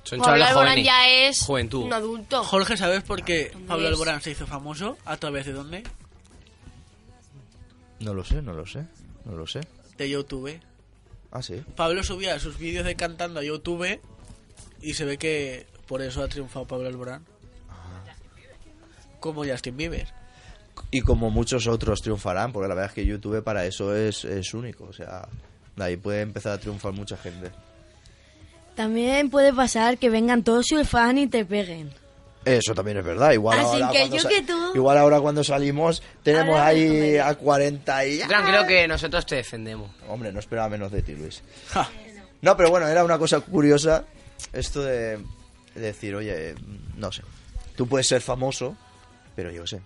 [0.04, 1.84] Son Pablo Alborán ya es Juventud.
[1.84, 2.43] un adulto.
[2.43, 3.88] Jorge, ¿sabes por qué Pablo?
[3.88, 4.98] Alborán se hizo famoso?
[5.06, 5.84] ¿A través de dónde?
[8.00, 8.86] No lo sé, no lo sé,
[9.26, 9.62] no lo sé.
[9.98, 10.60] De YouTube.
[11.36, 11.62] Ah, sí.
[11.76, 14.00] Pablo subía sus vídeos de cantando a YouTube
[14.82, 17.26] y se ve que por eso ha triunfado Pablo Alborán.
[19.19, 20.08] Como Justin Bieber.
[20.91, 24.54] Y como muchos otros triunfarán, porque la verdad es que YouTube para eso es, es
[24.54, 24.86] único.
[24.86, 25.28] O sea,
[25.76, 27.52] de ahí puede empezar a triunfar mucha gente.
[28.76, 31.91] También puede pasar que vengan todos sus fans y te peguen.
[32.46, 33.32] Eso también es verdad.
[33.32, 36.68] Igual, Así ahora, que cuando yo sa- que tú- igual ahora cuando salimos tenemos Ahora
[36.68, 38.20] ahí a 40 y...
[38.20, 39.90] Tranquilo que nosotros te defendemos.
[40.08, 41.42] Hombre, no esperaba menos de ti, Luis.
[42.42, 44.06] No, pero bueno, era una cosa curiosa
[44.54, 45.18] esto de,
[45.74, 46.54] de decir, oye,
[46.96, 47.24] no sé,
[47.76, 48.78] tú puedes ser famoso,
[49.36, 49.82] pero yo qué sé,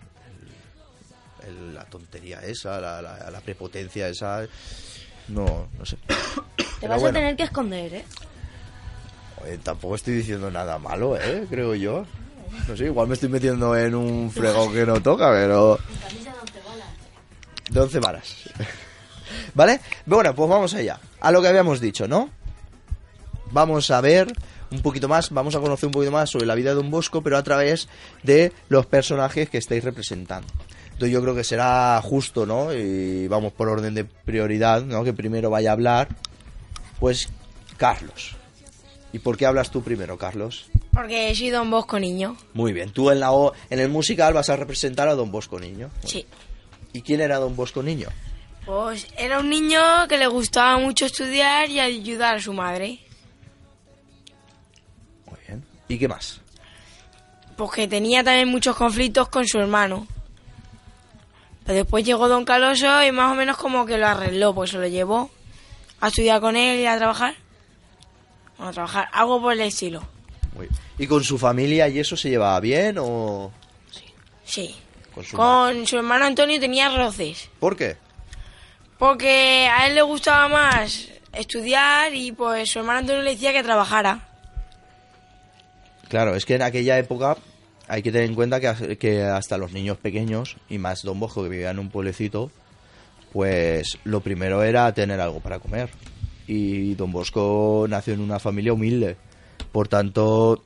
[1.48, 4.46] el- el- la tontería esa, la, la- la prepotencia esa,
[5.30, 5.96] no, no sé.
[6.08, 8.06] Te Pero vas a tener que esconder, ¿eh?
[9.44, 11.46] oye, tampoco estoy diciendo nada malo, ¿eh?
[11.50, 12.06] Creo yo.
[12.68, 15.80] No sé, igual me estoy metiendo en un fregado que no toca, pero...
[17.70, 18.36] De 11 varas.
[19.54, 19.80] ¿Vale?
[20.06, 21.00] Bueno, pues vamos allá.
[21.20, 22.30] A lo que habíamos dicho, ¿no?
[23.52, 24.34] Vamos a ver
[24.72, 27.22] un poquito más, vamos a conocer un poquito más sobre la vida de Don Bosco,
[27.22, 27.90] pero a través
[28.24, 30.48] de los personajes que estáis representando.
[30.86, 32.74] Entonces yo creo que será justo, ¿no?
[32.74, 35.04] Y vamos por orden de prioridad, ¿no?
[35.04, 36.10] Que primero vaya a hablar,
[37.00, 37.30] pues,
[37.78, 38.36] Carlos.
[39.14, 40.70] ¿Y por qué hablas tú primero, Carlos?
[41.00, 42.36] Porque soy Don Bosco niño.
[42.54, 45.58] Muy bien, tú en, la o- en el musical vas a representar a Don Bosco
[45.60, 45.90] Niño.
[46.06, 46.26] Sí.
[46.92, 48.10] ¿Y quién era Don Bosco Niño?
[48.66, 53.00] Pues era un niño que le gustaba mucho estudiar y ayudar a su madre.
[55.26, 55.64] Muy bien.
[55.88, 56.42] ¿Y qué más?
[57.56, 60.06] Pues que tenía también muchos conflictos con su hermano.
[61.66, 64.78] Pero después llegó Don Caloso y más o menos como que lo arregló, pues se
[64.78, 65.30] lo llevó
[66.02, 67.36] a estudiar con él y a trabajar.
[68.58, 70.04] Bueno, a trabajar, algo por el estilo.
[70.54, 70.80] Muy bien.
[70.98, 73.52] ¿Y con su familia y eso se llevaba bien o...?
[74.44, 74.76] Sí.
[75.14, 77.50] Con su Con su hermano Antonio tenía roces.
[77.60, 77.98] ¿Por qué?
[78.98, 83.64] Porque a él le gustaba más estudiar y pues su hermano Antonio le decía que
[83.64, 84.28] trabajara.
[86.10, 87.38] Claro, es que en aquella época
[87.88, 91.44] hay que tener en cuenta que, que hasta los niños pequeños, y más Don Bosco
[91.44, 92.52] que vivía en un pueblecito,
[93.32, 95.90] pues lo primero era tener algo para comer.
[96.48, 99.18] Y Don Bosco nació en una familia humilde.
[99.72, 100.64] Por tanto,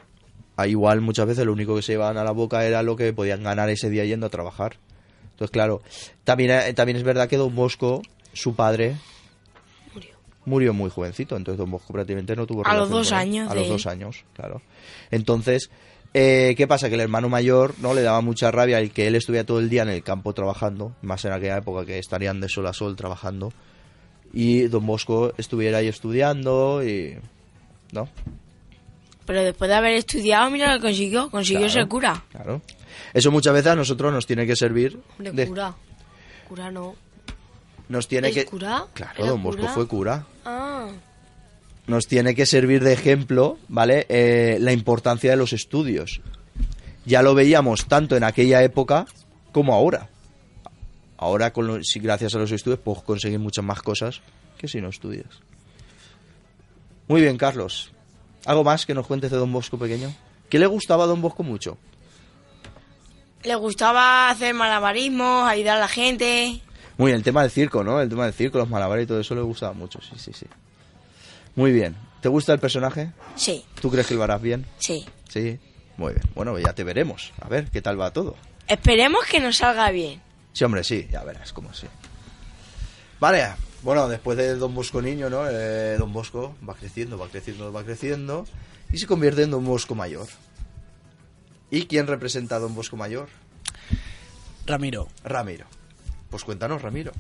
[0.56, 3.14] a igual muchas veces lo único que se llevaban a la boca era lo que
[3.14, 4.78] podían ganar ese día yendo a trabajar.
[5.32, 5.82] Entonces, claro,
[6.24, 8.02] también, eh, también es verdad que Don Bosco,
[8.34, 8.96] su padre,
[10.46, 13.68] murió muy jovencito, entonces Don Bosco prácticamente no tuvo A los dos años A los
[13.68, 14.62] dos años, claro.
[15.10, 15.70] Entonces,
[16.14, 16.90] eh, ¿qué pasa?
[16.90, 19.70] Que el hermano mayor no le daba mucha rabia el que él estuviera todo el
[19.70, 22.96] día en el campo trabajando, más en aquella época que estarían de sol a sol
[22.96, 23.52] trabajando,
[24.32, 27.18] y Don Bosco estuviera ahí estudiando y...
[27.92, 28.10] ¿No?
[29.26, 31.30] Pero después de haber estudiado, mira lo que consiguió.
[31.30, 31.74] Consiguió Claro.
[31.74, 32.24] ser cura.
[32.32, 32.62] Claro.
[33.14, 35.00] Eso muchas veces a nosotros nos tiene que servir...
[35.20, 35.74] De- cura.
[36.50, 36.96] Cura no.
[37.90, 38.46] Nos tiene ¿Es que...
[38.46, 38.86] cura?
[38.94, 39.74] Claro, ¿Era Don Bosco cura?
[39.74, 40.26] fue cura.
[40.46, 40.90] Ah.
[41.88, 44.06] nos tiene que servir de ejemplo, ¿vale?
[44.10, 46.22] Eh, la importancia de los estudios.
[47.06, 49.06] Ya lo veíamos tanto en aquella época
[49.52, 50.10] como ahora.
[51.18, 54.22] Ahora, con lo- si gracias a los estudios, puedes conseguir muchas más cosas
[54.58, 55.28] que si no estudias.
[57.08, 57.92] Muy bien, Carlos.
[58.46, 60.14] ¿Algo más que nos cuentes de Don Bosco pequeño?
[60.50, 61.78] ¿Qué le gustaba a Don Bosco mucho?
[63.44, 66.62] Le gustaba hacer malabarismos, ayudar a la gente.
[66.98, 68.00] Muy bien, el tema del circo, ¿no?
[68.00, 70.46] El tema del circo, los malabares y todo eso le gustaba mucho, sí, sí, sí.
[71.56, 71.96] Muy bien.
[72.22, 73.12] ¿Te gusta el personaje?
[73.36, 74.66] Sí, ¿Tú crees que lo harás bien?
[74.78, 75.06] sí.
[75.30, 75.60] Sí,
[75.98, 76.24] muy bien.
[76.36, 77.32] Bueno, ya te veremos.
[77.42, 78.36] A ver qué tal va todo.
[78.68, 80.22] Esperemos que nos salga bien.
[80.54, 81.88] Sí, hombre, sí, ya verás cómo sí.
[83.20, 83.44] Vale,
[83.84, 85.48] bueno, después de Don Bosco niño, ¿no?
[85.50, 88.46] Eh, Don Bosco va creciendo, va creciendo, va creciendo
[88.92, 90.28] y se convierte en Don Bosco mayor.
[91.70, 93.28] ¿Y quién representa a Don Bosco mayor?
[94.66, 95.08] Ramiro.
[95.24, 95.66] Ramiro.
[96.30, 97.12] Pues cuéntanos, Ramiro.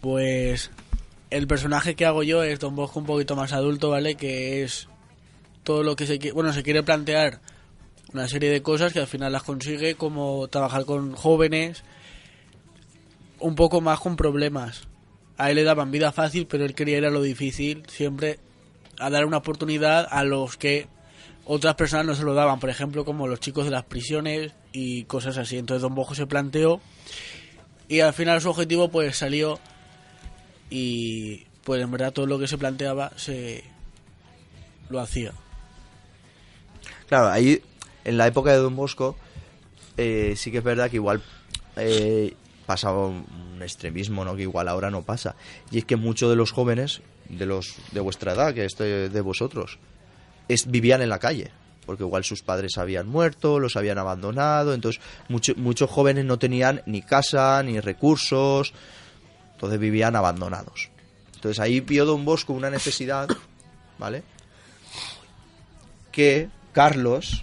[0.00, 0.70] Pues
[1.30, 4.16] el personaje que hago yo es Don Bosco un poquito más adulto, ¿vale?
[4.16, 4.88] Que es
[5.62, 6.34] todo lo que se quiere...
[6.34, 7.40] Bueno, se quiere plantear
[8.12, 11.84] una serie de cosas que al final las consigue, como trabajar con jóvenes,
[13.38, 14.88] un poco más con problemas.
[15.40, 18.38] A él le daban vida fácil, pero él quería ir a lo difícil, siempre
[18.98, 20.86] a dar una oportunidad a los que
[21.46, 25.04] otras personas no se lo daban, por ejemplo, como los chicos de las prisiones y
[25.04, 25.56] cosas así.
[25.56, 26.82] Entonces Don Bosco se planteó
[27.88, 29.58] y al final su objetivo pues salió
[30.68, 33.64] y pues en verdad todo lo que se planteaba se
[34.90, 35.32] lo hacía.
[37.08, 37.62] Claro, ahí
[38.04, 39.16] en la época de Don Bosco
[39.96, 41.22] eh, sí que es verdad que igual
[41.76, 42.34] eh,
[42.70, 44.36] pasaba un extremismo, ¿no?
[44.36, 45.34] Que igual ahora no pasa.
[45.72, 49.20] Y es que muchos de los jóvenes de los de vuestra edad, que estoy de
[49.20, 49.80] vosotros,
[50.46, 51.50] es, vivían en la calle.
[51.84, 56.82] Porque igual sus padres habían muerto, los habían abandonado, entonces mucho- muchos jóvenes no tenían
[56.86, 58.72] ni casa, ni recursos,
[59.54, 60.90] entonces vivían abandonados.
[61.34, 63.28] Entonces ahí vio Don Bosco una necesidad,
[63.98, 64.22] ¿vale?
[66.12, 67.42] que Carlos,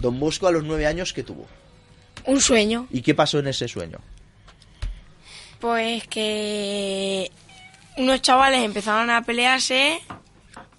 [0.00, 1.46] Don Bosco a los nueve años que tuvo.
[2.26, 2.86] Un sueño.
[2.90, 3.98] ¿Y qué pasó en ese sueño?
[5.60, 7.30] Pues que
[7.96, 10.00] unos chavales empezaron a pelearse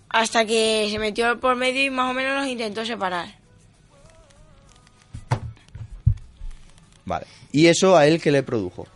[0.09, 3.35] hasta que se metió por medio y más o menos los intentó separar.
[7.05, 7.25] Vale.
[7.51, 8.87] ¿Y eso a él qué le produjo?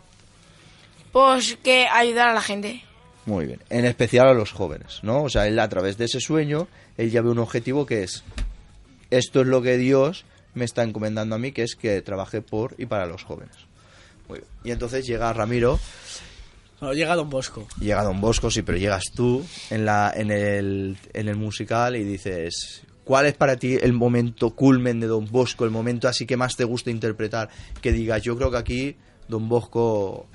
[1.10, 2.82] Pues que ayudar a la gente.
[3.24, 3.60] Muy bien.
[3.70, 5.22] En especial a los jóvenes, ¿no?
[5.22, 8.24] O sea, él a través de ese sueño, él ya ve un objetivo que es,
[9.10, 12.74] esto es lo que Dios me está encomendando a mí, que es que trabaje por
[12.78, 13.56] y para los jóvenes.
[14.28, 14.50] Muy bien.
[14.64, 15.78] Y entonces llega Ramiro,
[16.80, 17.66] Bueno, llega Don Bosco.
[17.80, 22.04] llega Don Bosco, sí, pero llegas tú en, la, en, el, en el musical y
[22.04, 26.36] dices, ¿cuál es para ti el momento culmen de Don Bosco, el momento así que
[26.36, 27.48] más te gusta interpretar?
[27.80, 28.96] Que digas, yo creo que aquí
[29.28, 30.26] Don Bosco...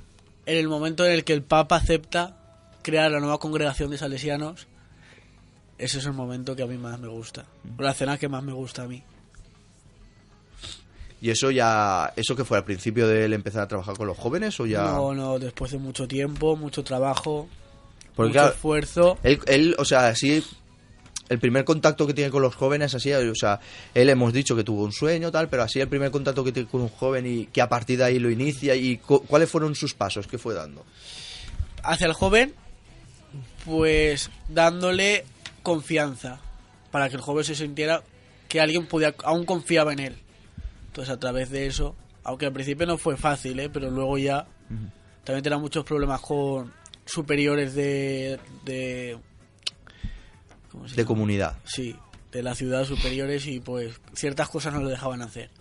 [0.46, 2.38] En el momento en el que el Papa acepta
[2.82, 4.68] crear la nueva congregación de salesianos,
[5.78, 7.46] ese es el momento que a mí más me gusta.
[7.78, 9.04] O la escena que más me gusta a mí.
[11.22, 14.18] ¿Y eso ya, eso que fue al principio de él empezar a trabajar con los
[14.18, 14.84] jóvenes o ya...?
[14.84, 17.48] No, no, después de mucho tiempo, mucho trabajo,
[18.16, 19.18] Porque, mucho claro, esfuerzo.
[19.24, 20.44] Él, él, o sea, sí,
[21.30, 23.60] el primer contacto que tiene con los jóvenes, así, o sea,
[23.96, 26.70] él hemos dicho que tuvo un sueño, tal, pero así el primer contacto que tiene
[26.70, 29.74] con un joven y que a partir de ahí lo inicia y cu- cuáles fueron
[29.74, 30.86] sus pasos, qué fue dando.
[31.84, 32.54] Hacia el joven,
[33.66, 35.26] pues dándole
[35.64, 36.40] confianza,
[36.92, 38.04] para que el joven se sintiera
[38.48, 40.16] que alguien podía, aún confiaba en él.
[40.98, 43.70] Entonces a través de eso, aunque al principio no fue fácil, ¿eh?
[43.70, 44.48] pero luego ya
[45.24, 46.74] también tenía muchos problemas con
[47.06, 48.40] superiores de...
[48.66, 49.20] de
[50.72, 51.08] ¿cómo se De llama?
[51.08, 51.58] comunidad.
[51.66, 51.96] Sí,
[52.32, 55.52] de la ciudad superiores y pues ciertas cosas no le dejaban hacer.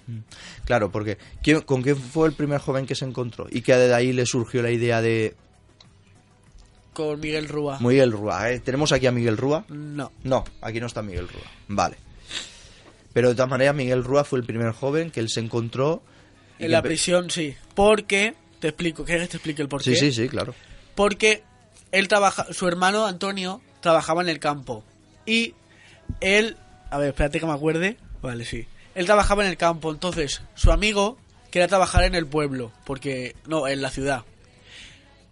[0.64, 3.46] Claro, porque ¿quién- ¿con quién fue el primer joven que se encontró?
[3.50, 5.36] Y que de ahí le surgió la idea de
[6.94, 7.78] Con Miguel Rúa.
[7.80, 8.50] Miguel Rúa.
[8.50, 8.60] ¿eh?
[8.60, 9.66] ¿Tenemos aquí a Miguel Rúa?
[9.68, 10.10] No.
[10.24, 11.44] No, aquí no está Miguel Rúa.
[11.68, 11.98] Vale.
[13.16, 16.02] Pero de todas maneras, Miguel Rúa fue el primer joven que él se encontró.
[16.58, 17.56] En la prisión sí.
[17.74, 19.94] Porque, te explico, ¿quieres que te explique el porqué?
[19.94, 20.54] Sí, sí, sí, claro.
[20.94, 21.42] Porque
[21.92, 24.84] él trabaja, su hermano Antonio trabajaba en el campo.
[25.24, 25.54] Y
[26.20, 26.58] él,
[26.90, 27.96] a ver, espérate que me acuerde.
[28.20, 28.66] Vale, sí.
[28.94, 31.16] Él trabajaba en el campo, entonces su amigo
[31.50, 34.24] quería trabajar en el pueblo, porque no, en la ciudad.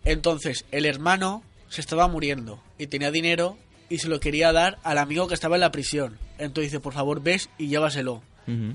[0.07, 4.99] Entonces el hermano se estaba muriendo y tenía dinero y se lo quería dar al
[4.99, 6.19] amigo que estaba en la prisión.
[6.39, 8.23] Entonces dice, por favor, ves y llévaselo.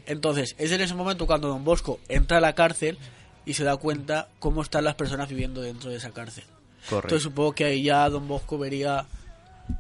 [0.08, 2.98] Entonces, es en ese momento cuando Don Bosco entra a la cárcel
[3.46, 6.44] y se da cuenta cómo están las personas viviendo dentro de esa cárcel.
[6.90, 7.08] Correcto.
[7.08, 9.06] Entonces supongo que ahí ya Don Bosco vería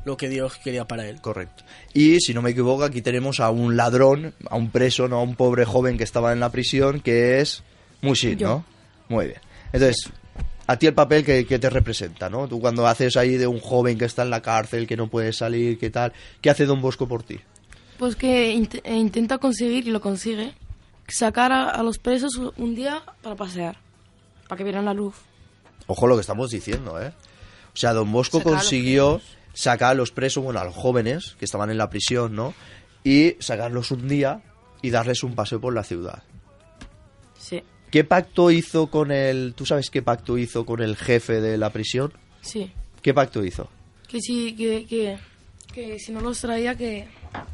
[0.05, 1.19] lo que Dios quería para él.
[1.21, 1.63] Correcto.
[1.93, 5.23] Y si no me equivoco, aquí tenemos a un ladrón, a un preso, no a
[5.23, 7.63] un pobre joven que estaba en la prisión, que es
[8.01, 8.47] Mushid, Yo.
[8.47, 8.65] ¿no?
[9.07, 9.39] Muy bien.
[9.73, 10.11] Entonces,
[10.69, 12.47] a ti el papel que, que te representa, ¿no?
[12.47, 15.33] Tú cuando haces ahí de un joven que está en la cárcel, que no puede
[15.33, 16.13] salir, ¿qué tal?
[16.41, 17.39] ¿Qué hace Don Bosco por ti?
[17.97, 20.53] Pues que eh, intenta conseguir, y lo consigue,
[21.07, 23.77] sacar a, a los presos un día para pasear,
[24.47, 25.15] para que vieran la luz.
[25.87, 27.13] Ojo lo que estamos diciendo, ¿eh?
[27.73, 29.21] O sea, Don Bosco Sacar a los consiguió
[29.55, 32.53] sacar a los presos, bueno, a los jóvenes que estaban en la prisión, ¿no?
[33.03, 34.43] Y sacarlos un día
[34.83, 36.21] y darles un paseo por la ciudad.
[37.39, 39.53] Sí, ¿Qué pacto hizo con el...
[39.55, 42.13] ¿Tú sabes qué pacto hizo con el jefe de la prisión?
[42.41, 42.71] sí.
[43.01, 43.69] ¿Qué pacto hizo?
[44.09, 45.17] Que sí, que, que,
[45.73, 47.07] que si no los traía, que,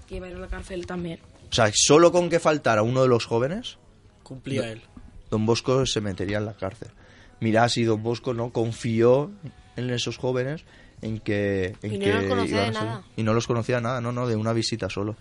[0.07, 1.19] que iba a ir a la cárcel también.
[1.51, 3.77] O sea, solo con que faltara uno de los jóvenes,
[4.23, 4.67] Cumplía No.
[4.69, 4.81] él.
[5.29, 6.87] Don Bosco se metería en la cárcel.
[7.41, 9.29] Mirá si Don Bosco no confió
[9.75, 10.63] en esos jóvenes
[11.03, 11.75] en que...
[11.83, 13.03] En Y no que los conocía iban de a ser- nada.
[13.15, 15.15] Y no los conocía nada, no, no, de una visita solo.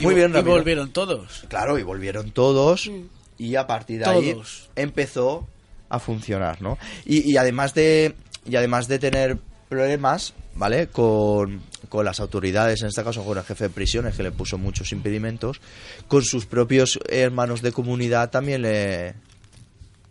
[0.00, 0.54] Y Muy vo- bien, y Ramiro.
[0.56, 1.44] volvieron todos.
[1.48, 3.02] Claro, y volvieron todos Mm.
[3.38, 4.36] Y a partir de ahí
[4.74, 5.46] empezó
[5.88, 6.78] a funcionar, ¿no?
[7.04, 8.14] Y, y además de
[8.48, 10.86] y además de tener problemas, ¿vale?
[10.88, 14.56] Con, con las autoridades, en este caso con el jefe de prisiones que le puso
[14.58, 15.60] muchos impedimentos,
[16.08, 19.14] con sus propios hermanos de comunidad también le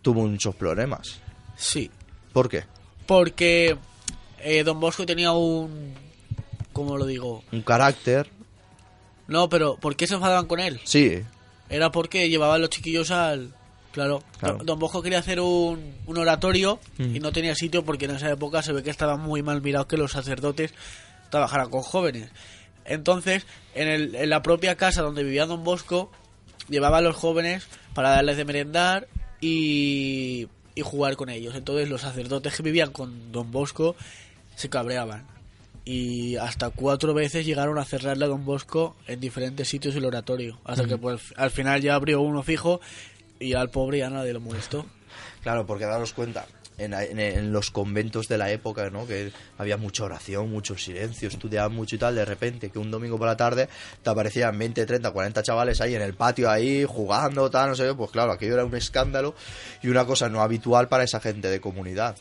[0.02, 1.18] tuvo muchos problemas.
[1.56, 1.90] Sí.
[2.32, 2.64] ¿Por qué?
[3.06, 3.76] Porque
[4.42, 5.94] eh, Don Bosco tenía un...
[6.74, 7.42] ¿Cómo lo digo?
[7.52, 8.28] Un carácter,
[9.28, 10.78] No, pero ¿por qué se enfadaban con él?
[10.84, 11.22] sí,
[11.68, 13.52] Era porque llevaban los chiquillos al...
[13.92, 14.22] Claro,
[14.64, 17.16] Don Bosco quería hacer un, un oratorio Mm.
[17.16, 19.88] y no tenía sitio porque en esa época se ve que estaba muy mal mirado
[19.88, 20.74] que los sacerdotes
[21.30, 22.30] trabajaran con jóvenes.
[22.84, 26.12] Entonces, en, el- en la propia casa donde vivía Don Bosco,
[26.68, 29.08] llevaba a los jóvenes para darles de merendar
[29.40, 31.54] y, y jugar con ellos.
[31.54, 33.96] Entonces, los sacerdotes que vivían con Don Bosco
[34.56, 35.26] se cabreaban.
[35.88, 40.58] Y hasta cuatro veces llegaron a cerrarle a Don Bosco en diferentes sitios el oratorio.
[40.64, 42.80] Hasta que pues, al final ya abrió uno fijo
[43.38, 44.84] y al pobre ya nadie lo molestó.
[45.42, 46.44] Claro, porque daros cuenta,
[46.76, 49.06] en, en- en los conventos de la época, ¿no?
[49.06, 53.16] Que había mucha oración, mucho silencio, estudiaban mucho y tal, de repente que un domingo
[53.16, 53.68] por la tarde
[54.02, 57.84] te aparecían 20, 30, 40 chavales ahí en el patio ahí jugando, tal, no sé
[57.86, 59.36] qué, pues claro, aquello era un escándalo
[59.84, 62.16] y una cosa no habitual para esa gente de comunidad.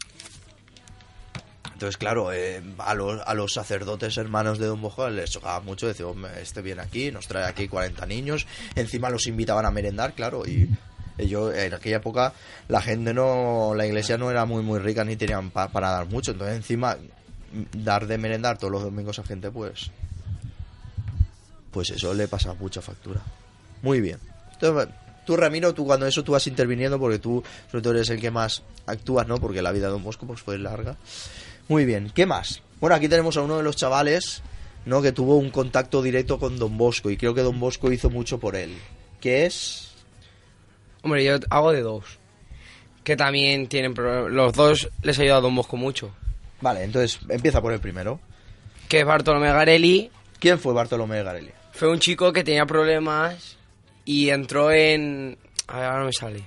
[1.76, 5.88] Entonces, claro, eh, a, los, a los sacerdotes hermanos de Don Bosco les chocaba mucho
[5.88, 10.14] decir, "Hombre, este viene aquí, nos trae aquí 40 niños, encima los invitaban a merendar,
[10.14, 10.70] claro, y
[11.18, 12.34] ellos, en aquella época
[12.70, 16.06] la gente no, la iglesia no era muy muy rica ni tenían pa- para dar
[16.08, 16.98] mucho, entonces encima
[17.74, 19.92] dar de merendar todos los domingos a gente, pues,
[21.72, 23.22] pues eso le pasa mucha factura.
[23.82, 24.18] Muy bien.
[24.54, 24.94] Entonces,
[25.26, 28.32] tú Ramiro, tú cuando eso tú vas interviniendo porque tú sobre todo eres el que
[28.32, 29.40] más actúas, ¿no?
[29.40, 30.96] Porque la vida de Don Bosco pues fue larga.
[31.68, 32.62] Muy bien, ¿qué más?
[32.80, 34.44] Bueno, aquí tenemos a uno de los chavales,
[34.86, 35.02] ¿no?
[35.02, 38.40] Que tuvo un contacto directo con Don Bosco y creo que Don Bosco hizo mucho
[38.40, 38.76] por él.
[39.20, 39.92] Que es...
[41.02, 42.20] Hombre, yo hago de dos.
[43.04, 46.14] Que también tienen pro- Los dos les ha ayudado a Don Bosco mucho.
[46.62, 48.20] Vale, entonces empieza por el primero.
[48.88, 50.12] Que es Bartolomé Garelli.
[50.40, 51.52] ¿Quién fue Bartolomé Garelli?
[51.72, 53.58] Fue un chico que tenía problemas
[54.06, 55.38] y entró en...
[55.68, 56.44] A ver, ahora no me sale.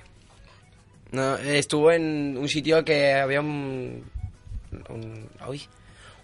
[1.11, 4.03] No, estuvo en un sitio que había un...
[4.89, 5.61] un uy,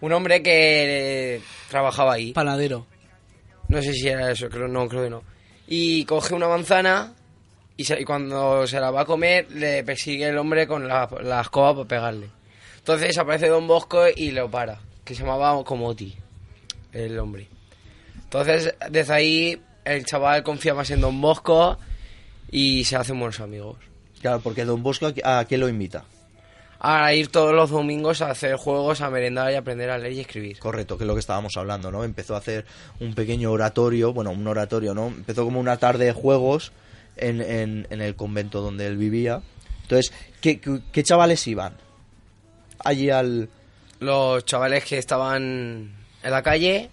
[0.02, 2.32] un hombre que eh, trabajaba ahí.
[2.34, 2.86] Panadero.
[3.68, 5.24] No sé si era eso, creo, no, creo que no.
[5.68, 7.14] Y coge una manzana
[7.78, 11.10] y, se- y cuando se la va a comer le persigue el hombre con la,
[11.24, 12.30] la escoba para pegarle.
[12.78, 16.14] Entonces aparece Don Bosco y lo para, que se llamaba Comoti,
[16.93, 17.48] el hombre.
[18.24, 21.78] Entonces, desde ahí el chaval confía más en Don Bosco
[22.52, 23.78] y se hacen buenos amigos.
[24.22, 26.06] Claro, porque Don Bosco a, a qué lo invita.
[26.80, 30.20] A ir todos los domingos a hacer juegos, a merendar y aprender a leer y
[30.22, 30.60] escribir.
[30.60, 32.04] Correcto, que es lo que estábamos hablando, ¿no?
[32.04, 32.66] Empezó a hacer
[33.00, 35.08] un pequeño oratorio, bueno, un oratorio, ¿no?
[35.08, 36.72] Empezó como una tarde de juegos
[37.18, 39.42] en, en, en el convento donde él vivía.
[39.84, 41.74] Entonces, ¿qué, qué, qué chavales iban?
[42.84, 43.50] Allí al...
[44.00, 46.90] Los chavales que estaban en la calle,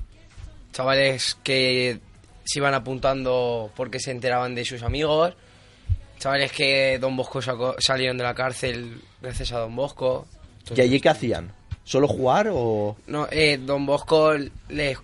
[0.72, 1.98] chavales que
[2.44, 5.34] se iban apuntando porque se enteraban de sus amigos,
[6.18, 10.26] chavales que Don Bosco sacó- salieron de la cárcel gracias a Don Bosco.
[10.74, 11.52] ¿Y allí qué hacían?
[11.84, 12.96] ¿Solo jugar o...?
[13.06, 14.34] No, eh, Don Bosco
[14.68, 14.98] les,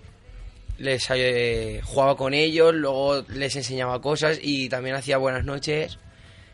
[0.78, 5.98] les eh, jugaba con ellos, luego les enseñaba cosas y también hacía buenas noches,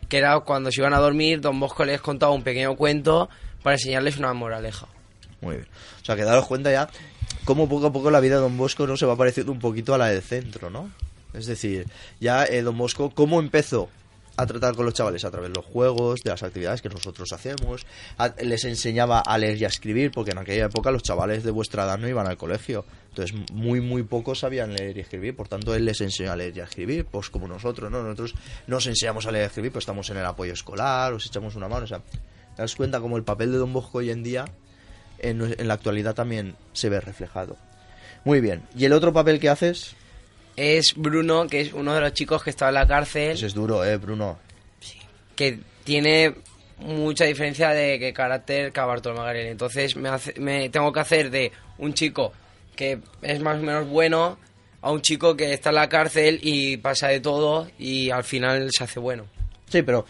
[0.07, 3.29] que era cuando se iban a dormir, Don Bosco les contaba un pequeño cuento
[3.63, 4.87] para enseñarles una moraleja.
[5.41, 5.67] Muy bien.
[6.01, 6.89] O sea, que daros cuenta ya
[7.43, 9.93] cómo poco a poco la vida de Don Bosco no se va pareciendo un poquito
[9.93, 10.89] a la del centro, ¿no?
[11.33, 11.87] Es decir,
[12.19, 13.89] ya eh, Don Bosco, ¿cómo empezó
[14.37, 15.25] a tratar con los chavales?
[15.25, 17.85] A través de los juegos, de las actividades que nosotros hacemos.
[18.41, 21.83] Les enseñaba a leer y a escribir, porque en aquella época los chavales de vuestra
[21.83, 22.85] edad no iban al colegio.
[23.09, 25.35] Entonces, muy, muy pocos sabían leer y escribir.
[25.35, 28.03] Por tanto, él les enseñó a leer y a escribir, pues como nosotros, ¿no?
[28.03, 28.35] Nosotros
[28.67, 31.55] nos enseñamos a leer y a escribir, pues estamos en el apoyo escolar, os echamos
[31.55, 31.85] una mano.
[31.85, 34.45] O sea, te das cuenta como el papel de Don Bosco hoy en día
[35.19, 37.57] en, en la actualidad también se ve reflejado.
[38.23, 38.63] Muy bien.
[38.75, 39.95] ¿Y el otro papel que haces?
[40.55, 43.31] Es Bruno, que es uno de los chicos que está en la cárcel.
[43.31, 44.37] Ese es duro, ¿eh, Bruno?
[45.35, 46.33] que tiene
[46.79, 49.47] mucha diferencia de que carácter que.
[49.47, 52.31] Entonces me, hace- me tengo que hacer de un chico
[52.75, 54.37] que es más o menos bueno
[54.81, 58.69] a un chico que está en la cárcel y pasa de todo y al final
[58.71, 59.25] se hace bueno.
[59.69, 60.05] Sí, pero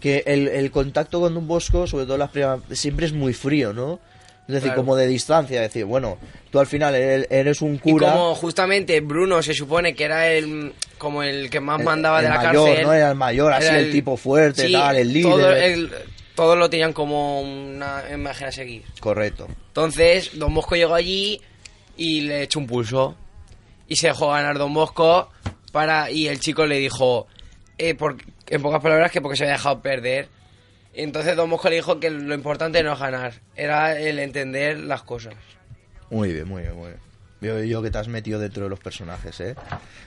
[0.00, 3.72] que el, el contacto con un bosco, sobre todo las primeras, siempre es muy frío,
[3.72, 4.00] ¿no?
[4.46, 4.82] Es decir, Claro.
[4.82, 6.18] como de distancia, decir, bueno,
[6.50, 8.12] tú al final eres, eres un Y cura.
[8.12, 12.24] como justamente Bruno se supone que era el como el que más El- mandaba el
[12.24, 12.84] de la mayor, cárcel.
[12.86, 12.92] ¿no?
[12.92, 15.88] Era el mayor, así era el tipo fuerte, sí, tal, el líder.
[15.88, 15.98] todo
[16.34, 18.82] todos lo tenían como una imagen a seguir.
[19.00, 19.46] Correcto.
[19.68, 21.40] Entonces, Don Bosco llegó allí
[21.96, 23.16] y le echó un pulso.
[23.88, 25.30] Y se dejó ganar Don Bosco
[25.72, 27.28] para y el chico le dijo,
[27.78, 28.16] eh, por-
[28.48, 30.28] en pocas palabras, que porque se había dejado perder.
[30.94, 35.02] Entonces Don Bosco le dijo que lo importante no es ganar, era el entender las
[35.02, 35.34] cosas.
[36.10, 37.00] Muy bien, muy bien, muy bien.
[37.40, 39.54] Veo yo que te has metido dentro de los personajes, ¿eh?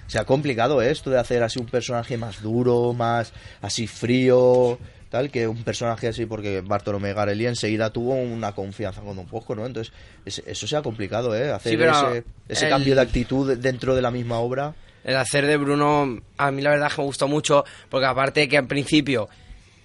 [0.08, 0.90] Se ha complicado ¿eh?
[0.90, 3.32] esto de hacer así un personaje más duro, más
[3.62, 4.80] así frío,
[5.10, 9.54] tal, que un personaje así, porque Bartolomé Garelli enseguida tuvo una confianza con Don Bosco,
[9.56, 9.66] ¿no?
[9.66, 9.94] Entonces,
[10.26, 11.52] es- eso se ha complicado, ¿eh?
[11.52, 14.74] Hacer Sí, ese, ese el- cambio de actitud dentro de la misma obra.
[15.04, 18.48] El hacer de Bruno, a mí la verdad es que me gustó mucho, porque aparte
[18.50, 19.30] que al principio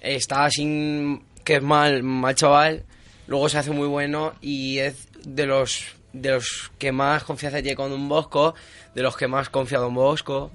[0.03, 2.85] estaba sin que es mal, mal chaval,
[3.27, 7.75] luego se hace muy bueno y es de los de los que más confianza tiene
[7.75, 8.55] con Don Bosco,
[8.95, 10.51] de los que más confía Don Bosco.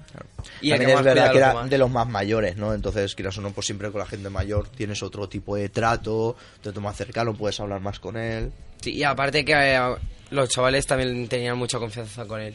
[0.60, 2.72] Y el También es verdad que era de los más mayores, ¿no?
[2.72, 6.36] Entonces, quieras o no, pues siempre con la gente mayor tienes otro tipo de trato,
[6.62, 8.52] te tomas cercano, puedes hablar más con él.
[8.80, 9.80] Sí, y aparte que eh,
[10.30, 12.54] los chavales también tenían mucha confianza con él.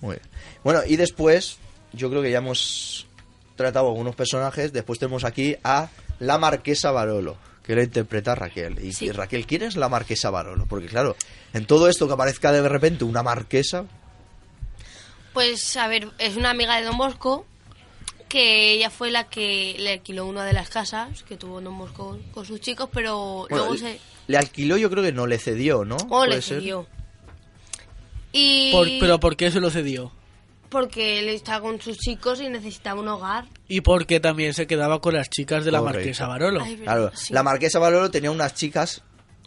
[0.00, 0.28] Muy bien.
[0.64, 1.58] Bueno, y después,
[1.92, 3.06] yo creo que ya hemos
[3.54, 4.72] tratado algunos personajes.
[4.72, 5.90] Después tenemos aquí a
[6.20, 8.78] la Marquesa Barolo, que la interpreta Raquel.
[8.80, 10.66] Y Raquel, ¿quién es la Marquesa Barolo?
[10.66, 11.16] Porque claro,
[11.52, 13.84] en todo esto que aparezca de repente una marquesa,
[15.32, 17.46] Pues, a ver, es una amiga de Don Bosco
[18.28, 22.16] que ella fue la que le alquiló una de las casas que tuvo Don Bosco
[22.32, 24.00] con sus chicos, pero bueno, luego le, se...
[24.28, 25.96] le alquiló, yo creo que no le cedió, ¿no?
[26.10, 26.60] O le ser.
[26.60, 26.86] cedió.
[28.32, 28.70] Y...
[28.72, 30.12] Por- pero ¿por qué se lo cedió?
[30.70, 33.44] Porque él estaba con sus chicos y necesitaba un hogar.
[33.68, 35.98] Y porque también se quedaba con las chicas de la Correcto.
[35.98, 36.62] Marquesa Barolo.
[36.62, 39.02] Ay, Claro, la Marquesa Barolo tenía unas chicas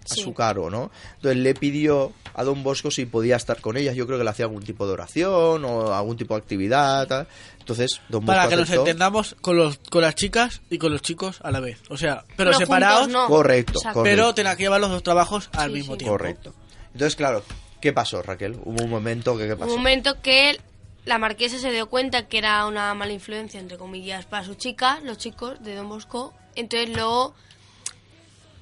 [0.09, 0.21] a Sí.
[0.21, 0.91] su cargo, ¿no?
[1.15, 3.95] Entonces le pidió a Don Bosco si podía estar con ellas.
[3.95, 7.07] Yo creo que le hacía algún tipo de oración o algún tipo de actividad.
[7.07, 7.27] tal.
[7.59, 8.81] Entonces, Don Bosco Para que nos aceptó.
[8.81, 11.79] entendamos con, los, con las chicas y con los chicos a la vez.
[11.89, 13.03] O sea, pero, Pero separados.
[13.03, 13.27] juntos no.
[13.29, 14.03] Correcto, correcto.
[14.03, 15.99] Pero tenía que llevar los dos trabajos al Sí, mismo sí.
[15.99, 16.17] tiempo.
[16.17, 16.53] Correcto.
[16.91, 17.43] Entonces, claro,
[17.79, 18.57] ¿qué pasó, Raquel?
[18.65, 19.71] Hubo un momento que ¿qué Un pasó?
[19.77, 20.59] momento que él-
[21.05, 25.01] la marquesa se dio cuenta que era una mala influencia, entre comillas, para sus chicas,
[25.03, 26.33] los chicos de Don Bosco.
[26.55, 27.33] Entonces luego,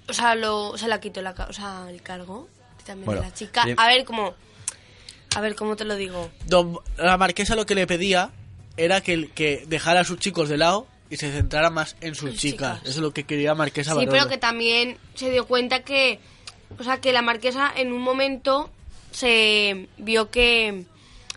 [0.08, 2.48] o sea, lo, se la quitó la, o sea, el cargo
[2.86, 3.66] también Bueno, de la chica.
[3.78, 4.34] A ver cómo,
[5.36, 6.30] a ver cómo te lo digo.
[6.48, 8.32] Don- la Marquesa lo que le pedía
[8.78, 12.32] era que, que dejara a sus chicos de lado y se centrara más en sus
[12.32, 12.78] Sus chicas.
[12.80, 12.89] chicas.
[12.89, 14.12] Eso es lo que quería Marquesa Sí, Barolo.
[14.12, 16.20] pero que también se dio cuenta que,
[16.80, 18.70] o sea, que la marquesa en un momento
[19.12, 20.86] se vio que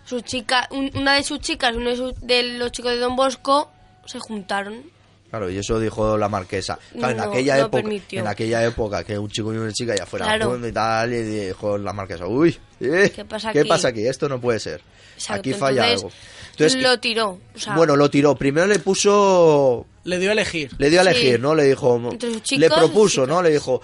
[0.05, 3.17] sus chicas, un- una de sus chicas, uno de, sus- de los chicos de Don
[3.17, 3.71] Bosco,
[4.07, 4.83] se juntaron.
[5.31, 6.79] Claro, y eso dijo la marquesa.
[6.93, 8.21] Claro, en aquella no época, permitió.
[8.21, 10.51] en aquella época que un chico y una chica ya fueran Claro.
[10.53, 14.61] juntos y tal, y dijo la marquesa, uy, eh, ¿Qué pasa aquí?" Esto no puede
[14.61, 14.81] ser.
[15.17, 16.15] Exacto, aquí falla entonces, algo.
[16.53, 17.41] Entonces, lo tiró.
[17.55, 18.35] O sea, bueno, lo tiró.
[18.37, 20.71] Primero le puso Le dio a elegir.
[20.79, 21.11] Le dio a Sí.
[21.11, 21.55] elegir, ¿no?
[21.55, 21.97] Le dijo.
[22.13, 23.43] Entre sus le propuso, sus ¿no?
[23.43, 23.81] Le dijo.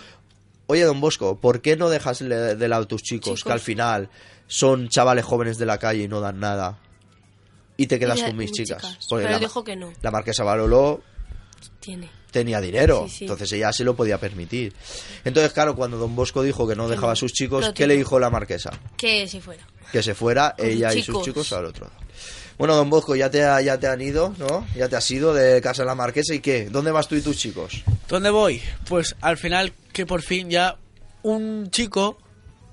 [0.67, 3.45] oye, don Bosco, ¿por qué no dejas de lado a tus chicos, Chicos.
[3.45, 4.09] que al final
[4.53, 6.79] son chavales jóvenes de la calle y no dan nada?
[7.77, 8.83] Y te quedas Y con mis chicas.
[8.83, 9.07] chicas.
[9.09, 9.93] Porque Pero la, él dijo que no.
[10.03, 11.01] la marquesa Baroló
[11.79, 12.11] Tiene.
[12.31, 13.25] tenía dinero, Sí, sí.
[13.25, 14.75] entonces ella se lo podía permitir.
[15.25, 17.97] Entonces, claro, cuando don Bosco dijo que no Que dejaba a sus chicos, ¿qué le
[17.97, 18.71] dijo la marquesa?
[18.99, 19.67] Que si fuera.
[19.93, 21.25] Que se fuera Con ella y sus chicos.
[21.25, 21.97] chicos al otro lado.
[22.59, 24.67] Bueno, don Bosco, ya te, ha- ya te han ido, ¿no?
[24.77, 26.69] Ya te has ido de casa de la marquesa y qué?
[26.69, 27.83] ¿Dónde vas tú y tus chicos?
[28.09, 28.61] ¿Dónde voy?
[28.87, 30.77] Pues al final que por fin ya
[31.23, 32.19] un chico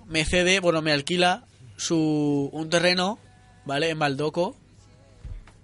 [0.05, 1.45] me cede, bueno, me alquila
[1.77, 3.19] su un terreno,
[3.65, 3.89] ¿vale?
[3.89, 4.55] En Baldoco.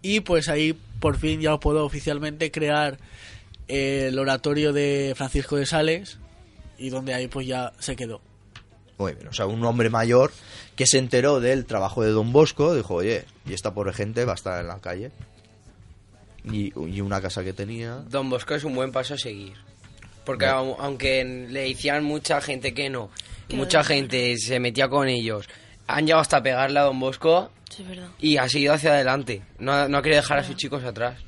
[0.02, 2.98] Y pues ahí por fin ya puedo oficialmente crear
[3.68, 6.20] el oratorio de Francisco de Sales
[6.78, 8.22] y donde ahí pues ya se quedó.
[8.98, 10.32] Muy bien, o sea, un hombre mayor
[10.76, 14.34] que se enteró del trabajo de Don Bosco, dijo, oye, y esta pobre gente va
[14.34, 15.12] a estar en la calle.
[16.46, 18.04] Y, y una casa que tenía.
[18.10, 19.54] Don Bosco es un buen paso a seguir.
[20.26, 23.10] Porque aunque le decían mucha gente que no,
[23.50, 25.50] mucha gente se metía con ellos,
[25.88, 28.10] han llegado hasta pegarle a Don Bosco Sí, es verdad.
[28.20, 29.42] y ha seguido hacia adelante.
[29.60, 31.20] No, ha- no ha querido dejar a sus chicos atrás.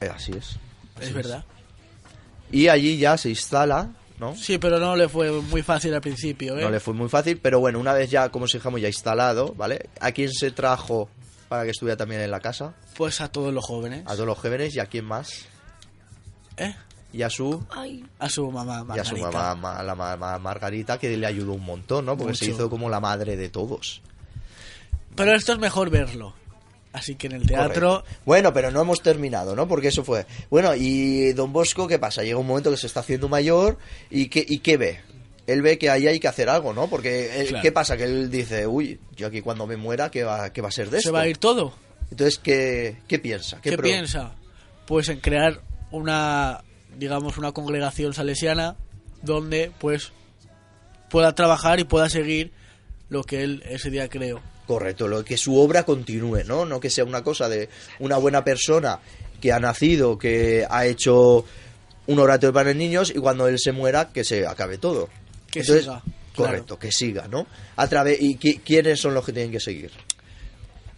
[0.00, 0.56] Eh, así es.
[1.00, 1.44] Es verdad.
[2.50, 4.34] Y allí ya se instala, ¿no?
[4.36, 6.62] Sí, pero no le fue muy fácil al principio, ¿eh?
[6.62, 9.54] No le fue muy fácil, pero bueno, una vez ya, como si dijéramos, ya instalado,
[9.54, 9.88] ¿vale?
[10.00, 11.08] ¿A quién se trajo
[11.48, 12.74] para que estuviera también en la casa?
[12.96, 14.02] Pues a todos los jóvenes.
[14.06, 15.46] A todos los jóvenes y a quién más.
[16.56, 16.74] ¿Eh?
[17.12, 17.64] Y a su...
[17.70, 19.54] Ay, A su mamá, Y a su Margarita.
[19.54, 22.16] mamá, ma- la mamá Margarita, que le ayudó un montón, ¿no?
[22.18, 24.02] Porque se hizo como la madre de todos.
[25.16, 26.34] Pero esto es mejor verlo.
[26.92, 28.18] Así que en el teatro Correcto.
[28.24, 29.68] Bueno, pero no hemos terminado, ¿no?
[29.68, 30.26] Porque eso fue.
[30.50, 32.22] Bueno, y Don Bosco, ¿qué pasa?
[32.22, 33.78] Llega un momento que se está haciendo mayor
[34.10, 35.00] y ¿qué, y qué ve?
[35.46, 36.88] Él ve que ahí hay que hacer algo, ¿no?
[36.88, 37.62] Porque, él- Claro.
[37.62, 37.96] ¿qué pasa?
[37.96, 40.86] Que él dice, uy, yo aquí cuando me muera, ¿qué va, qué va a ser
[40.86, 41.12] de se esto?
[41.12, 41.72] va a ir todo.
[42.10, 43.60] Entonces, ¿qué, qué piensa?
[43.60, 44.32] ¿Qué, pro- piensa?
[44.86, 46.62] Pues en crear una,
[46.98, 48.76] digamos, una congregación salesiana
[49.22, 50.12] donde, pues,
[51.10, 52.52] pueda trabajar y pueda seguir
[53.08, 54.40] lo que él ese día creó.
[54.66, 56.66] Correcto, lo que su obra continúe, ¿no?
[56.66, 57.70] No que sea una cosa de
[58.00, 58.98] una buena persona
[59.40, 61.44] que ha nacido, que ha hecho
[62.06, 65.08] un oratorio para niños y cuando él se muera que se acabe todo.
[65.50, 66.02] Que Entonces, siga,
[66.34, 67.46] Correcto, que siga, ¿no?
[67.76, 69.90] A través y qui- quiénes son los que tienen que seguir.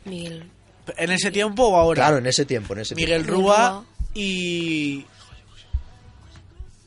[0.04, 0.50] Miguel.
[0.96, 2.02] ¿En ese tiempo o ahora?
[2.02, 3.40] Claro, en ese tiempo, en ese Miguel tiempo.
[3.42, 3.84] Rúa
[4.14, 5.06] y...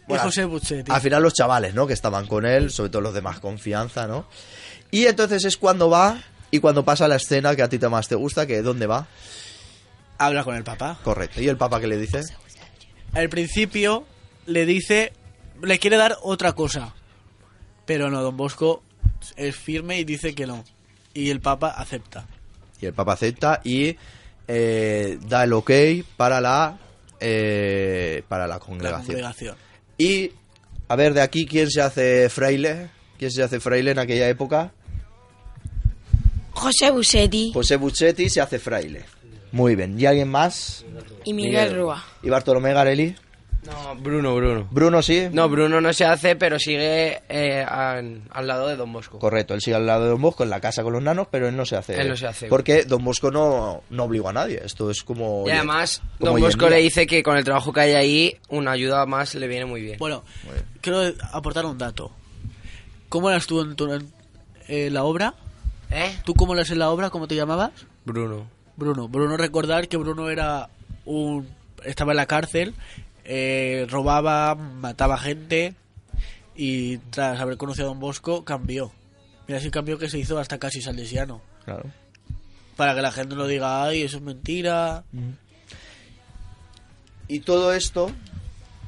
[0.08, 0.92] Bueno, y José Buchetti.
[0.92, 1.88] Al final los chavales, ¿no?
[1.88, 4.26] Que estaban con él, sobre todo los de más confianza, ¿no?
[4.92, 8.08] Y entonces es cuando va y cuando pasa la escena que a ti te más
[8.08, 9.08] te gusta, que ¿dónde va?
[10.18, 11.00] Habla con el papá.
[11.04, 11.42] Correcto.
[11.42, 12.22] ¿Y el papá qué le dice?
[13.14, 14.06] Al principio
[14.46, 15.14] le dice,
[15.62, 16.94] le quiere dar otra cosa.
[17.86, 18.84] Pero no, don Bosco
[19.36, 20.64] es firme y dice que no.
[21.14, 22.26] Y el papa acepta.
[22.84, 23.96] Y el Papa acepta y
[24.46, 25.72] eh, da el ok
[26.18, 26.78] para la
[27.22, 29.56] eh, para la La congregación.
[30.04, 30.32] Y
[30.90, 34.74] a ver de aquí quién se hace fraile, quién se hace fraile en aquella época.
[36.52, 39.06] José Busetti José Buchetti se hace fraile.
[39.54, 39.98] Muy bien.
[39.98, 40.84] ¿Y alguien más?
[41.24, 42.04] y Miguel, Rúa.
[42.22, 43.16] ¿Y Bartolomé Garelli?
[43.66, 44.68] No, Bruno, Bruno.
[44.72, 45.28] Bruno sí.
[45.32, 49.20] No, Bruno no se hace, pero sigue eh, al, al lado de Don Bosco.
[49.20, 51.48] Correcto, él sigue al lado de Don Bosco en la casa con los nanos, pero
[51.48, 52.00] él no se hace.
[52.00, 52.48] Él no se hace.
[52.48, 54.62] Porque Don Bosco no, no obligó a nadie.
[54.64, 55.46] Esto es como.
[55.48, 58.72] Y además, como Don Bosco le dice que con el trabajo que hay ahí, una
[58.72, 59.98] ayuda más le viene muy bien.
[59.98, 60.24] Bueno,
[60.82, 61.02] quiero
[61.32, 62.12] aportar un dato.
[63.10, 64.12] ¿Cómo eras tú en, tu- en,
[64.68, 65.36] eh, la obra?
[65.92, 66.18] ¿Eh?
[66.26, 67.10] ¿Tú cómo eras en la obra?
[67.12, 67.72] ¿Cómo te llamabas?
[68.04, 68.48] Bruno.
[68.76, 69.08] Bruno.
[69.08, 70.68] Bruno, recordar que Bruno era
[71.06, 71.48] un...
[71.86, 72.74] Estaba en la cárcel,
[73.26, 75.76] eh, robaba, mataba gente
[76.56, 78.92] y tras haber conocido a Don Bosco cambió.
[79.48, 81.42] Mira si cambió que se hizo hasta casi salesiano.
[81.66, 81.86] Claro.
[82.76, 85.04] Para que la gente no diga, ay, eso es mentira.
[87.28, 88.12] Y todo esto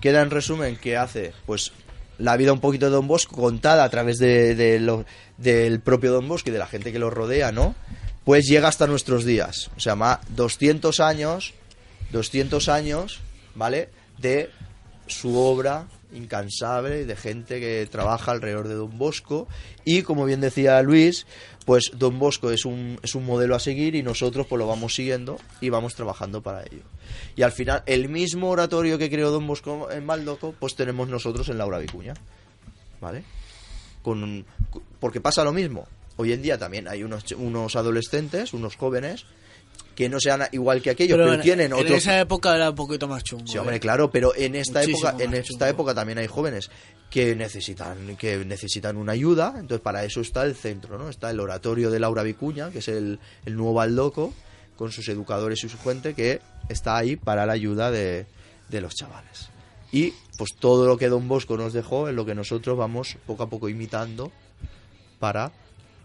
[0.02, 1.72] queda en resumen que hace, pues,
[2.18, 5.06] la vida un poquito de Don Bosco contada a través de, de lo-
[5.38, 7.76] del propio Don Bosco y de la gente que lo rodea, ¿no?
[8.24, 9.70] Pues llega hasta nuestros días.
[9.78, 11.54] O sea, más 200 años,
[12.12, 13.20] 200 años,
[13.54, 13.90] ¿vale?
[14.18, 14.50] De
[15.08, 19.48] su obra incansable, de gente que trabaja alrededor de Don Bosco.
[19.84, 21.26] Y como bien decía Luis,
[21.66, 24.96] pues Don Bosco es un, es un modelo a seguir y nosotros pues lo vamos
[24.96, 26.84] siguiendo y vamos trabajando para ello.
[27.36, 31.50] Y al final, el mismo oratorio que creó Don Bosco en Maldoco, pues tenemos nosotros
[31.50, 32.14] en Laura Vicuña.
[33.02, 33.24] ¿Vale?
[34.02, 34.46] Con,
[35.00, 35.88] porque pasa lo mismo.
[36.18, 39.26] Hoy en día también hay unos, unos adolescentes, unos jóvenes,
[39.96, 41.96] que no sean igual que aquellos, pero, en, tienen en otro...
[41.96, 43.48] esa época era un poquito más chungo.
[43.48, 43.80] Sí, hombre, ¿eh?
[43.80, 45.66] claro, pero en esta Muchísimo época, en esta chungo.
[45.66, 46.70] época también hay jóvenes
[47.10, 51.10] que necesitan, que necesitan una ayuda, entonces para eso está el centro, ¿no?
[51.10, 54.34] Está el oratorio de Laura Vicuña, que es el, el nuevo Baldoco,
[54.76, 58.26] con sus educadores y su gente, que está ahí para la ayuda de,
[58.68, 59.50] de los chavales.
[59.92, 63.44] Y pues todo lo que Don Bosco nos dejó es lo que nosotros vamos poco
[63.44, 64.34] a poco imitando
[65.20, 65.54] para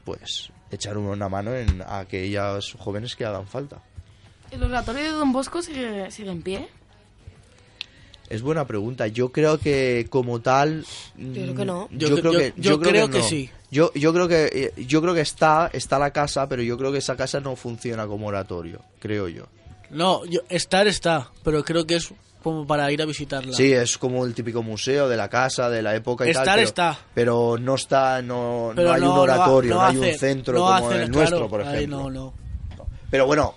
[0.05, 3.83] pues echar una mano en aquellas jóvenes que hagan falta.
[4.51, 6.69] ¿El oratorio de Don Bosco sigue, sigue en pie?
[8.29, 9.09] Es buena pregunta.
[9.09, 10.85] Yo creo que como tal.
[11.17, 11.89] mm, Yo creo que no.
[11.91, 13.25] Yo, Yo- creo yo- que, yo creo que no.
[13.25, 13.51] sí.
[13.73, 16.91] Yo, yo creo que eh, yo creo que está está la casa, pero yo creo
[16.93, 19.47] que esa casa no funciona como oratorio, creo yo.
[19.91, 22.13] No, yo, estar está, pero creo que es
[22.43, 23.53] como para ir a visitarla.
[23.53, 26.57] Sí, es como el típico museo de la casa de la época y Estar tal.
[26.57, 26.99] Pero, está.
[27.15, 30.19] pero no está, no, Pero no hay no- un oratorio, no, no hay hace- un
[30.19, 31.99] centro no como hace- el claro, nuestro, por ahí ejemplo.
[31.99, 32.35] no, no.
[33.11, 33.55] Pero bueno,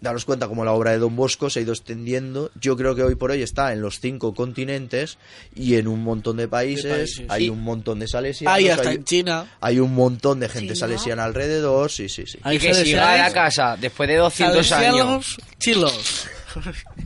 [0.00, 2.50] daros cuenta como la obra de Don Bosco se ha ido extendiendo.
[2.60, 5.18] Yo creo que hoy por hoy está en los cinco continentes
[5.56, 6.90] y en un montón de países.
[7.16, 7.26] países.
[7.28, 7.50] Hay Sí.
[7.50, 8.56] un montón de salesianos.
[8.56, 9.46] Ahí hasta hay, en China.
[9.60, 10.76] hay un montón de gente China.
[10.86, 11.90] salesiana alrededor.
[11.90, 12.38] Sí, sí, sí.
[12.42, 14.66] Ahí Y que siga a la casa después de 200 años.
[14.68, 16.26] Salesianos chilos.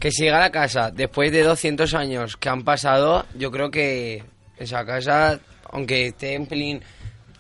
[0.01, 3.27] Que siga a la casa después de 200 años que han pasado.
[3.37, 4.23] Yo creo que
[4.57, 5.41] esa casa,
[5.71, 6.81] aunque esté en pelín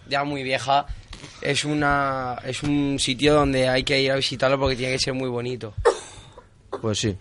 [0.08, 0.86] ya muy vieja,
[1.40, 5.14] es una es un sitio donde hay que ir a visitarlo porque tiene que ser
[5.14, 5.74] muy bonito.
[6.80, 7.16] Pues sí.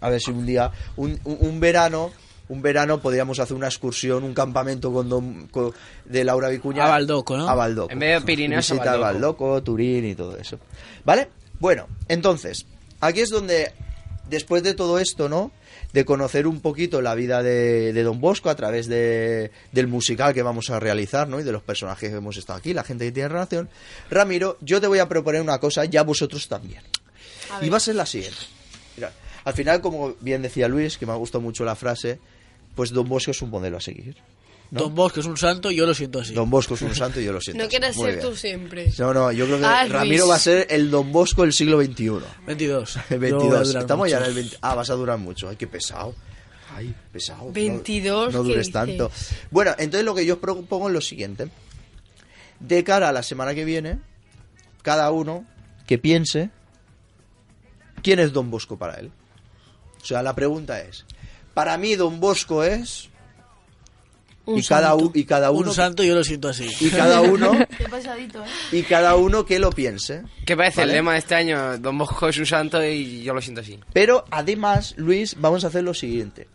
[0.00, 2.10] A ver si un día, un, un- un verano,
[2.48, 5.72] un verano podríamos hacer una excursión, un campamento con, Don- con-
[6.04, 6.84] de Laura Vicuña.
[6.84, 7.48] A Baldoco, ¿no?
[7.48, 7.90] A Baldoco.
[7.92, 9.44] En vez de Pirineos, a Visita a Baldoco.
[9.46, 10.58] Baldoco, Turín y todo eso.
[11.04, 11.28] ¿Vale?
[11.58, 12.66] Bueno, entonces,
[13.00, 13.72] aquí es donde,
[14.28, 15.52] después de todo esto, ¿no?
[15.92, 20.34] De conocer un poquito la vida de, de Don Bosco a través de, del musical
[20.34, 21.40] que vamos a realizar, ¿no?
[21.40, 23.68] Y de los personajes que hemos estado aquí, la gente que tiene relación.
[24.10, 26.82] Ramiro, yo te voy a proponer una cosa, ya vosotros también.
[27.60, 28.38] Y va a ser la siguiente.
[28.96, 29.12] Mira,
[29.44, 32.18] al final, como bien decía Luis, que me ha gustado mucho la frase,
[32.74, 34.16] pues Don Bosco es un modelo a seguir.
[34.70, 34.80] ¿No?
[34.80, 36.34] Don Bosco es un santo y yo lo siento así.
[36.34, 37.58] Don Bosco es un santo y yo lo siento.
[37.58, 37.70] No así.
[37.70, 38.28] quieres Muy ser bien.
[38.30, 38.92] tú siempre.
[38.98, 39.92] No, no, yo creo que Ah, Luis.
[39.92, 42.10] Ramiro va a ser el Don Bosco del siglo XXI.
[42.46, 42.96] 22.
[42.96, 43.68] El Yo voy a 22.
[43.68, 44.28] durar Estamos ya en mucho.
[44.30, 44.56] el 20.
[44.62, 45.48] Ah, vas a durar mucho.
[45.48, 46.14] Ay, qué pesado.
[46.74, 47.44] Ay, pesado.
[47.46, 49.10] No- 22, No, ¿qué dures tanto.
[49.50, 51.48] Bueno, entonces lo que yo os propongo es lo siguiente.
[52.60, 53.98] De cara a la semana que viene,
[54.82, 55.46] cada uno
[55.86, 56.50] que piense
[58.02, 59.10] quién es Don Bosco para él.
[60.02, 61.04] O sea, la pregunta es,
[61.54, 63.08] para mí Don Bosco es...
[64.46, 65.04] Un y, cada santo.
[65.06, 66.68] u- y cada uno Un santo yo lo siento así.
[66.80, 68.48] y cada uno Qué pasadito, ¿eh?
[68.72, 70.22] y cada uno que lo piense.
[70.44, 70.92] ¿Qué parece ¿Vale?
[70.92, 71.78] el lema de este año?
[71.78, 73.78] Don Bosco es un santo y yo lo siento así.
[73.92, 76.46] Pero además, Luis, vamos a hacer lo siguiente.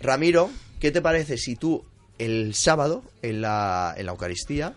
[0.00, 1.82] Ramiro, ¿qué te parece si tú
[2.18, 4.74] el sábado en la, en la Eucaristía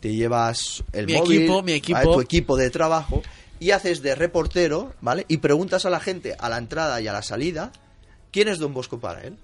[0.00, 1.98] te llevas el Mi móvil, equipo, mi equipo.
[1.98, 2.12] ¿vale?
[2.12, 3.22] tu equipo de trabajo
[3.60, 5.24] y haces de reportero, ¿vale?
[5.28, 7.70] Y preguntas a la gente a la entrada y a la salida
[8.32, 9.36] quién es Don Bosco para él.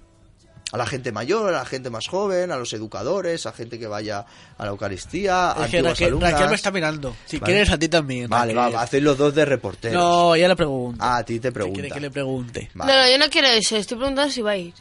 [0.71, 3.87] A la gente mayor, a la gente más joven, a los educadores, a gente que
[3.87, 4.27] vaya
[4.59, 6.33] a la Eucaristía, a Es que Raquel, alumnas.
[6.33, 7.17] Raquel me está mirando.
[7.25, 7.53] Si Vale.
[7.53, 8.29] quieres, a ti también.
[8.29, 9.95] Vale, va, hacéis los dos de reporteros.
[9.99, 11.03] No, ya le pregunto.
[11.03, 11.95] Ah, a ti te Si quiere pregunta.
[11.95, 12.71] que le pregunte.
[12.75, 12.93] Vale.
[12.93, 13.77] No, no, yo no quiero eso.
[13.77, 14.75] Estoy preguntando si va a ir.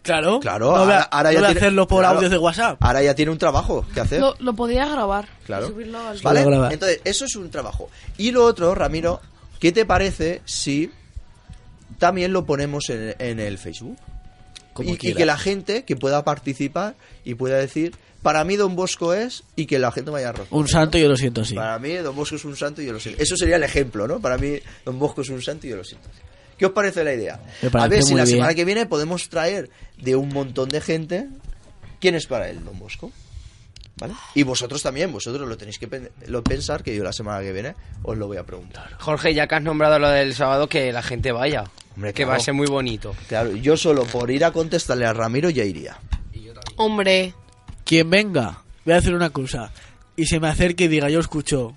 [0.00, 0.40] Claro.
[0.40, 2.78] Claro, no ahora, ahora no ya voy tiene- hacerlo por claro, audios de WhatsApp.
[2.82, 4.20] Ahora ya tiene un trabajo que hacer.
[4.20, 5.28] Lo, lo podría grabar.
[5.44, 5.66] Claro.
[5.66, 6.40] y subirlo al ¿Vale?
[6.44, 6.72] Lo graba.
[6.72, 7.90] Entonces, eso es un trabajo.
[8.16, 9.20] Y lo otro, Ramiro,
[9.60, 10.90] ¿qué te parece si
[11.98, 13.98] también lo ponemos en, en el Facebook?
[14.78, 19.12] Como y, que la gente que pueda participar y pueda decir, para mí Don Bosco
[19.12, 20.34] es, y que la gente vaya a.
[20.50, 21.56] Un santo yo lo siento así.
[21.56, 23.20] Para mí Don Bosco es un santo y yo lo siento.
[23.20, 24.20] Eso sería el ejemplo, ¿no?
[24.20, 26.08] Para mí Don Bosco es un santo y yo lo siento.
[26.56, 27.40] ¿Qué os parece la idea?
[27.72, 28.36] A ver si la bien.
[28.36, 31.26] semana que viene podemos traer de un montón de gente
[31.98, 33.10] quién es para él Don Bosco.
[34.00, 34.14] ¿Vale?
[34.34, 37.52] Y vosotros también, vosotros lo tenéis que pen- lo pensar que yo la semana que
[37.52, 38.96] viene os lo voy a preguntar.
[38.98, 41.64] Jorge, ya que has nombrado lo del sábado, que la gente vaya.
[41.96, 42.30] Hombre, que claro.
[42.30, 43.16] va a ser muy bonito.
[43.28, 45.98] Claro, yo solo por ir a contestarle a Ramiro ya iría.
[46.76, 47.34] Hombre.
[47.84, 49.72] Quien venga, voy a hacer una cosa.
[50.14, 51.76] Y se me acerque y diga, yo escucho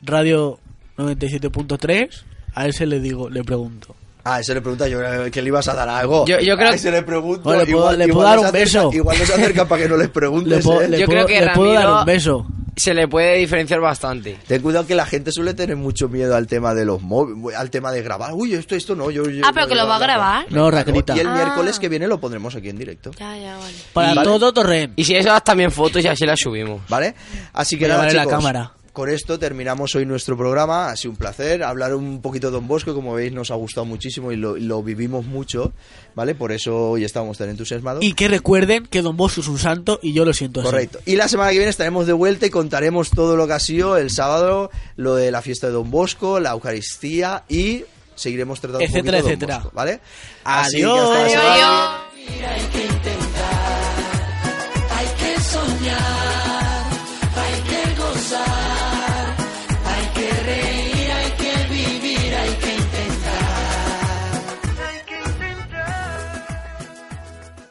[0.00, 0.58] Radio
[0.96, 2.08] 97.3,
[2.54, 3.94] a ese le digo, le pregunto.
[4.24, 6.26] Ah, ese le pregunta yo eh, que le ibas a dar algo.
[6.26, 7.48] Yo- yo creo A ese le pregunto.
[7.48, 8.90] Oye, le puedo- le puedo no dar se un acerca- beso.
[8.92, 10.58] Igual no se acerca para que no les preguntes.
[10.58, 10.88] Le, puedo- ¿eh?
[10.88, 12.46] le Yo puedo, creo que le puedo dar un beso.
[12.76, 14.38] Se le puede diferenciar bastante.
[14.46, 17.70] Ten cuidado que la gente suele tener mucho miedo al tema de los móviles, al
[17.70, 18.32] tema de grabar.
[18.34, 19.10] Uy, esto, esto no.
[19.10, 20.46] Yo, yo- Ah, pero yo- que lo va a grabar.
[20.50, 21.16] No, Raquelita.
[21.16, 21.34] Y el Ah.
[21.34, 23.10] miércoles que viene lo pondremos aquí en directo.
[23.18, 23.74] Ya, ya, vale.
[23.92, 24.22] Para ¿Vale?
[24.22, 24.92] todo Torrent.
[24.96, 26.82] Y si eso, haz también fotos y así las subimos.
[26.88, 27.16] ¿Vale?
[27.54, 28.72] Así que Voy a nada, la chicos, cámara.
[28.98, 30.90] Con esto terminamos hoy nuestro programa.
[30.90, 32.94] Ha sido un placer hablar un poquito de Don Bosco.
[32.94, 35.72] Como veis, nos ha gustado muchísimo y lo, lo vivimos mucho.
[36.16, 36.34] ¿Vale?
[36.34, 38.02] Por eso hoy estábamos tan entusiasmados.
[38.02, 40.70] Y que recuerden que Don Bosco es un santo y yo lo siento así.
[40.70, 40.98] Correcto.
[41.06, 43.96] Y la semana que viene estaremos de vuelta y contaremos todo lo que ha sido
[43.96, 47.84] el sábado, lo de la fiesta de Don Bosco, la Eucaristía y
[48.16, 49.58] seguiremos tratando Etcétera, un poquito de Don etcétera.
[49.58, 50.00] Bosco, ¿vale?
[50.42, 52.77] Así que hasta la semana- Adiós.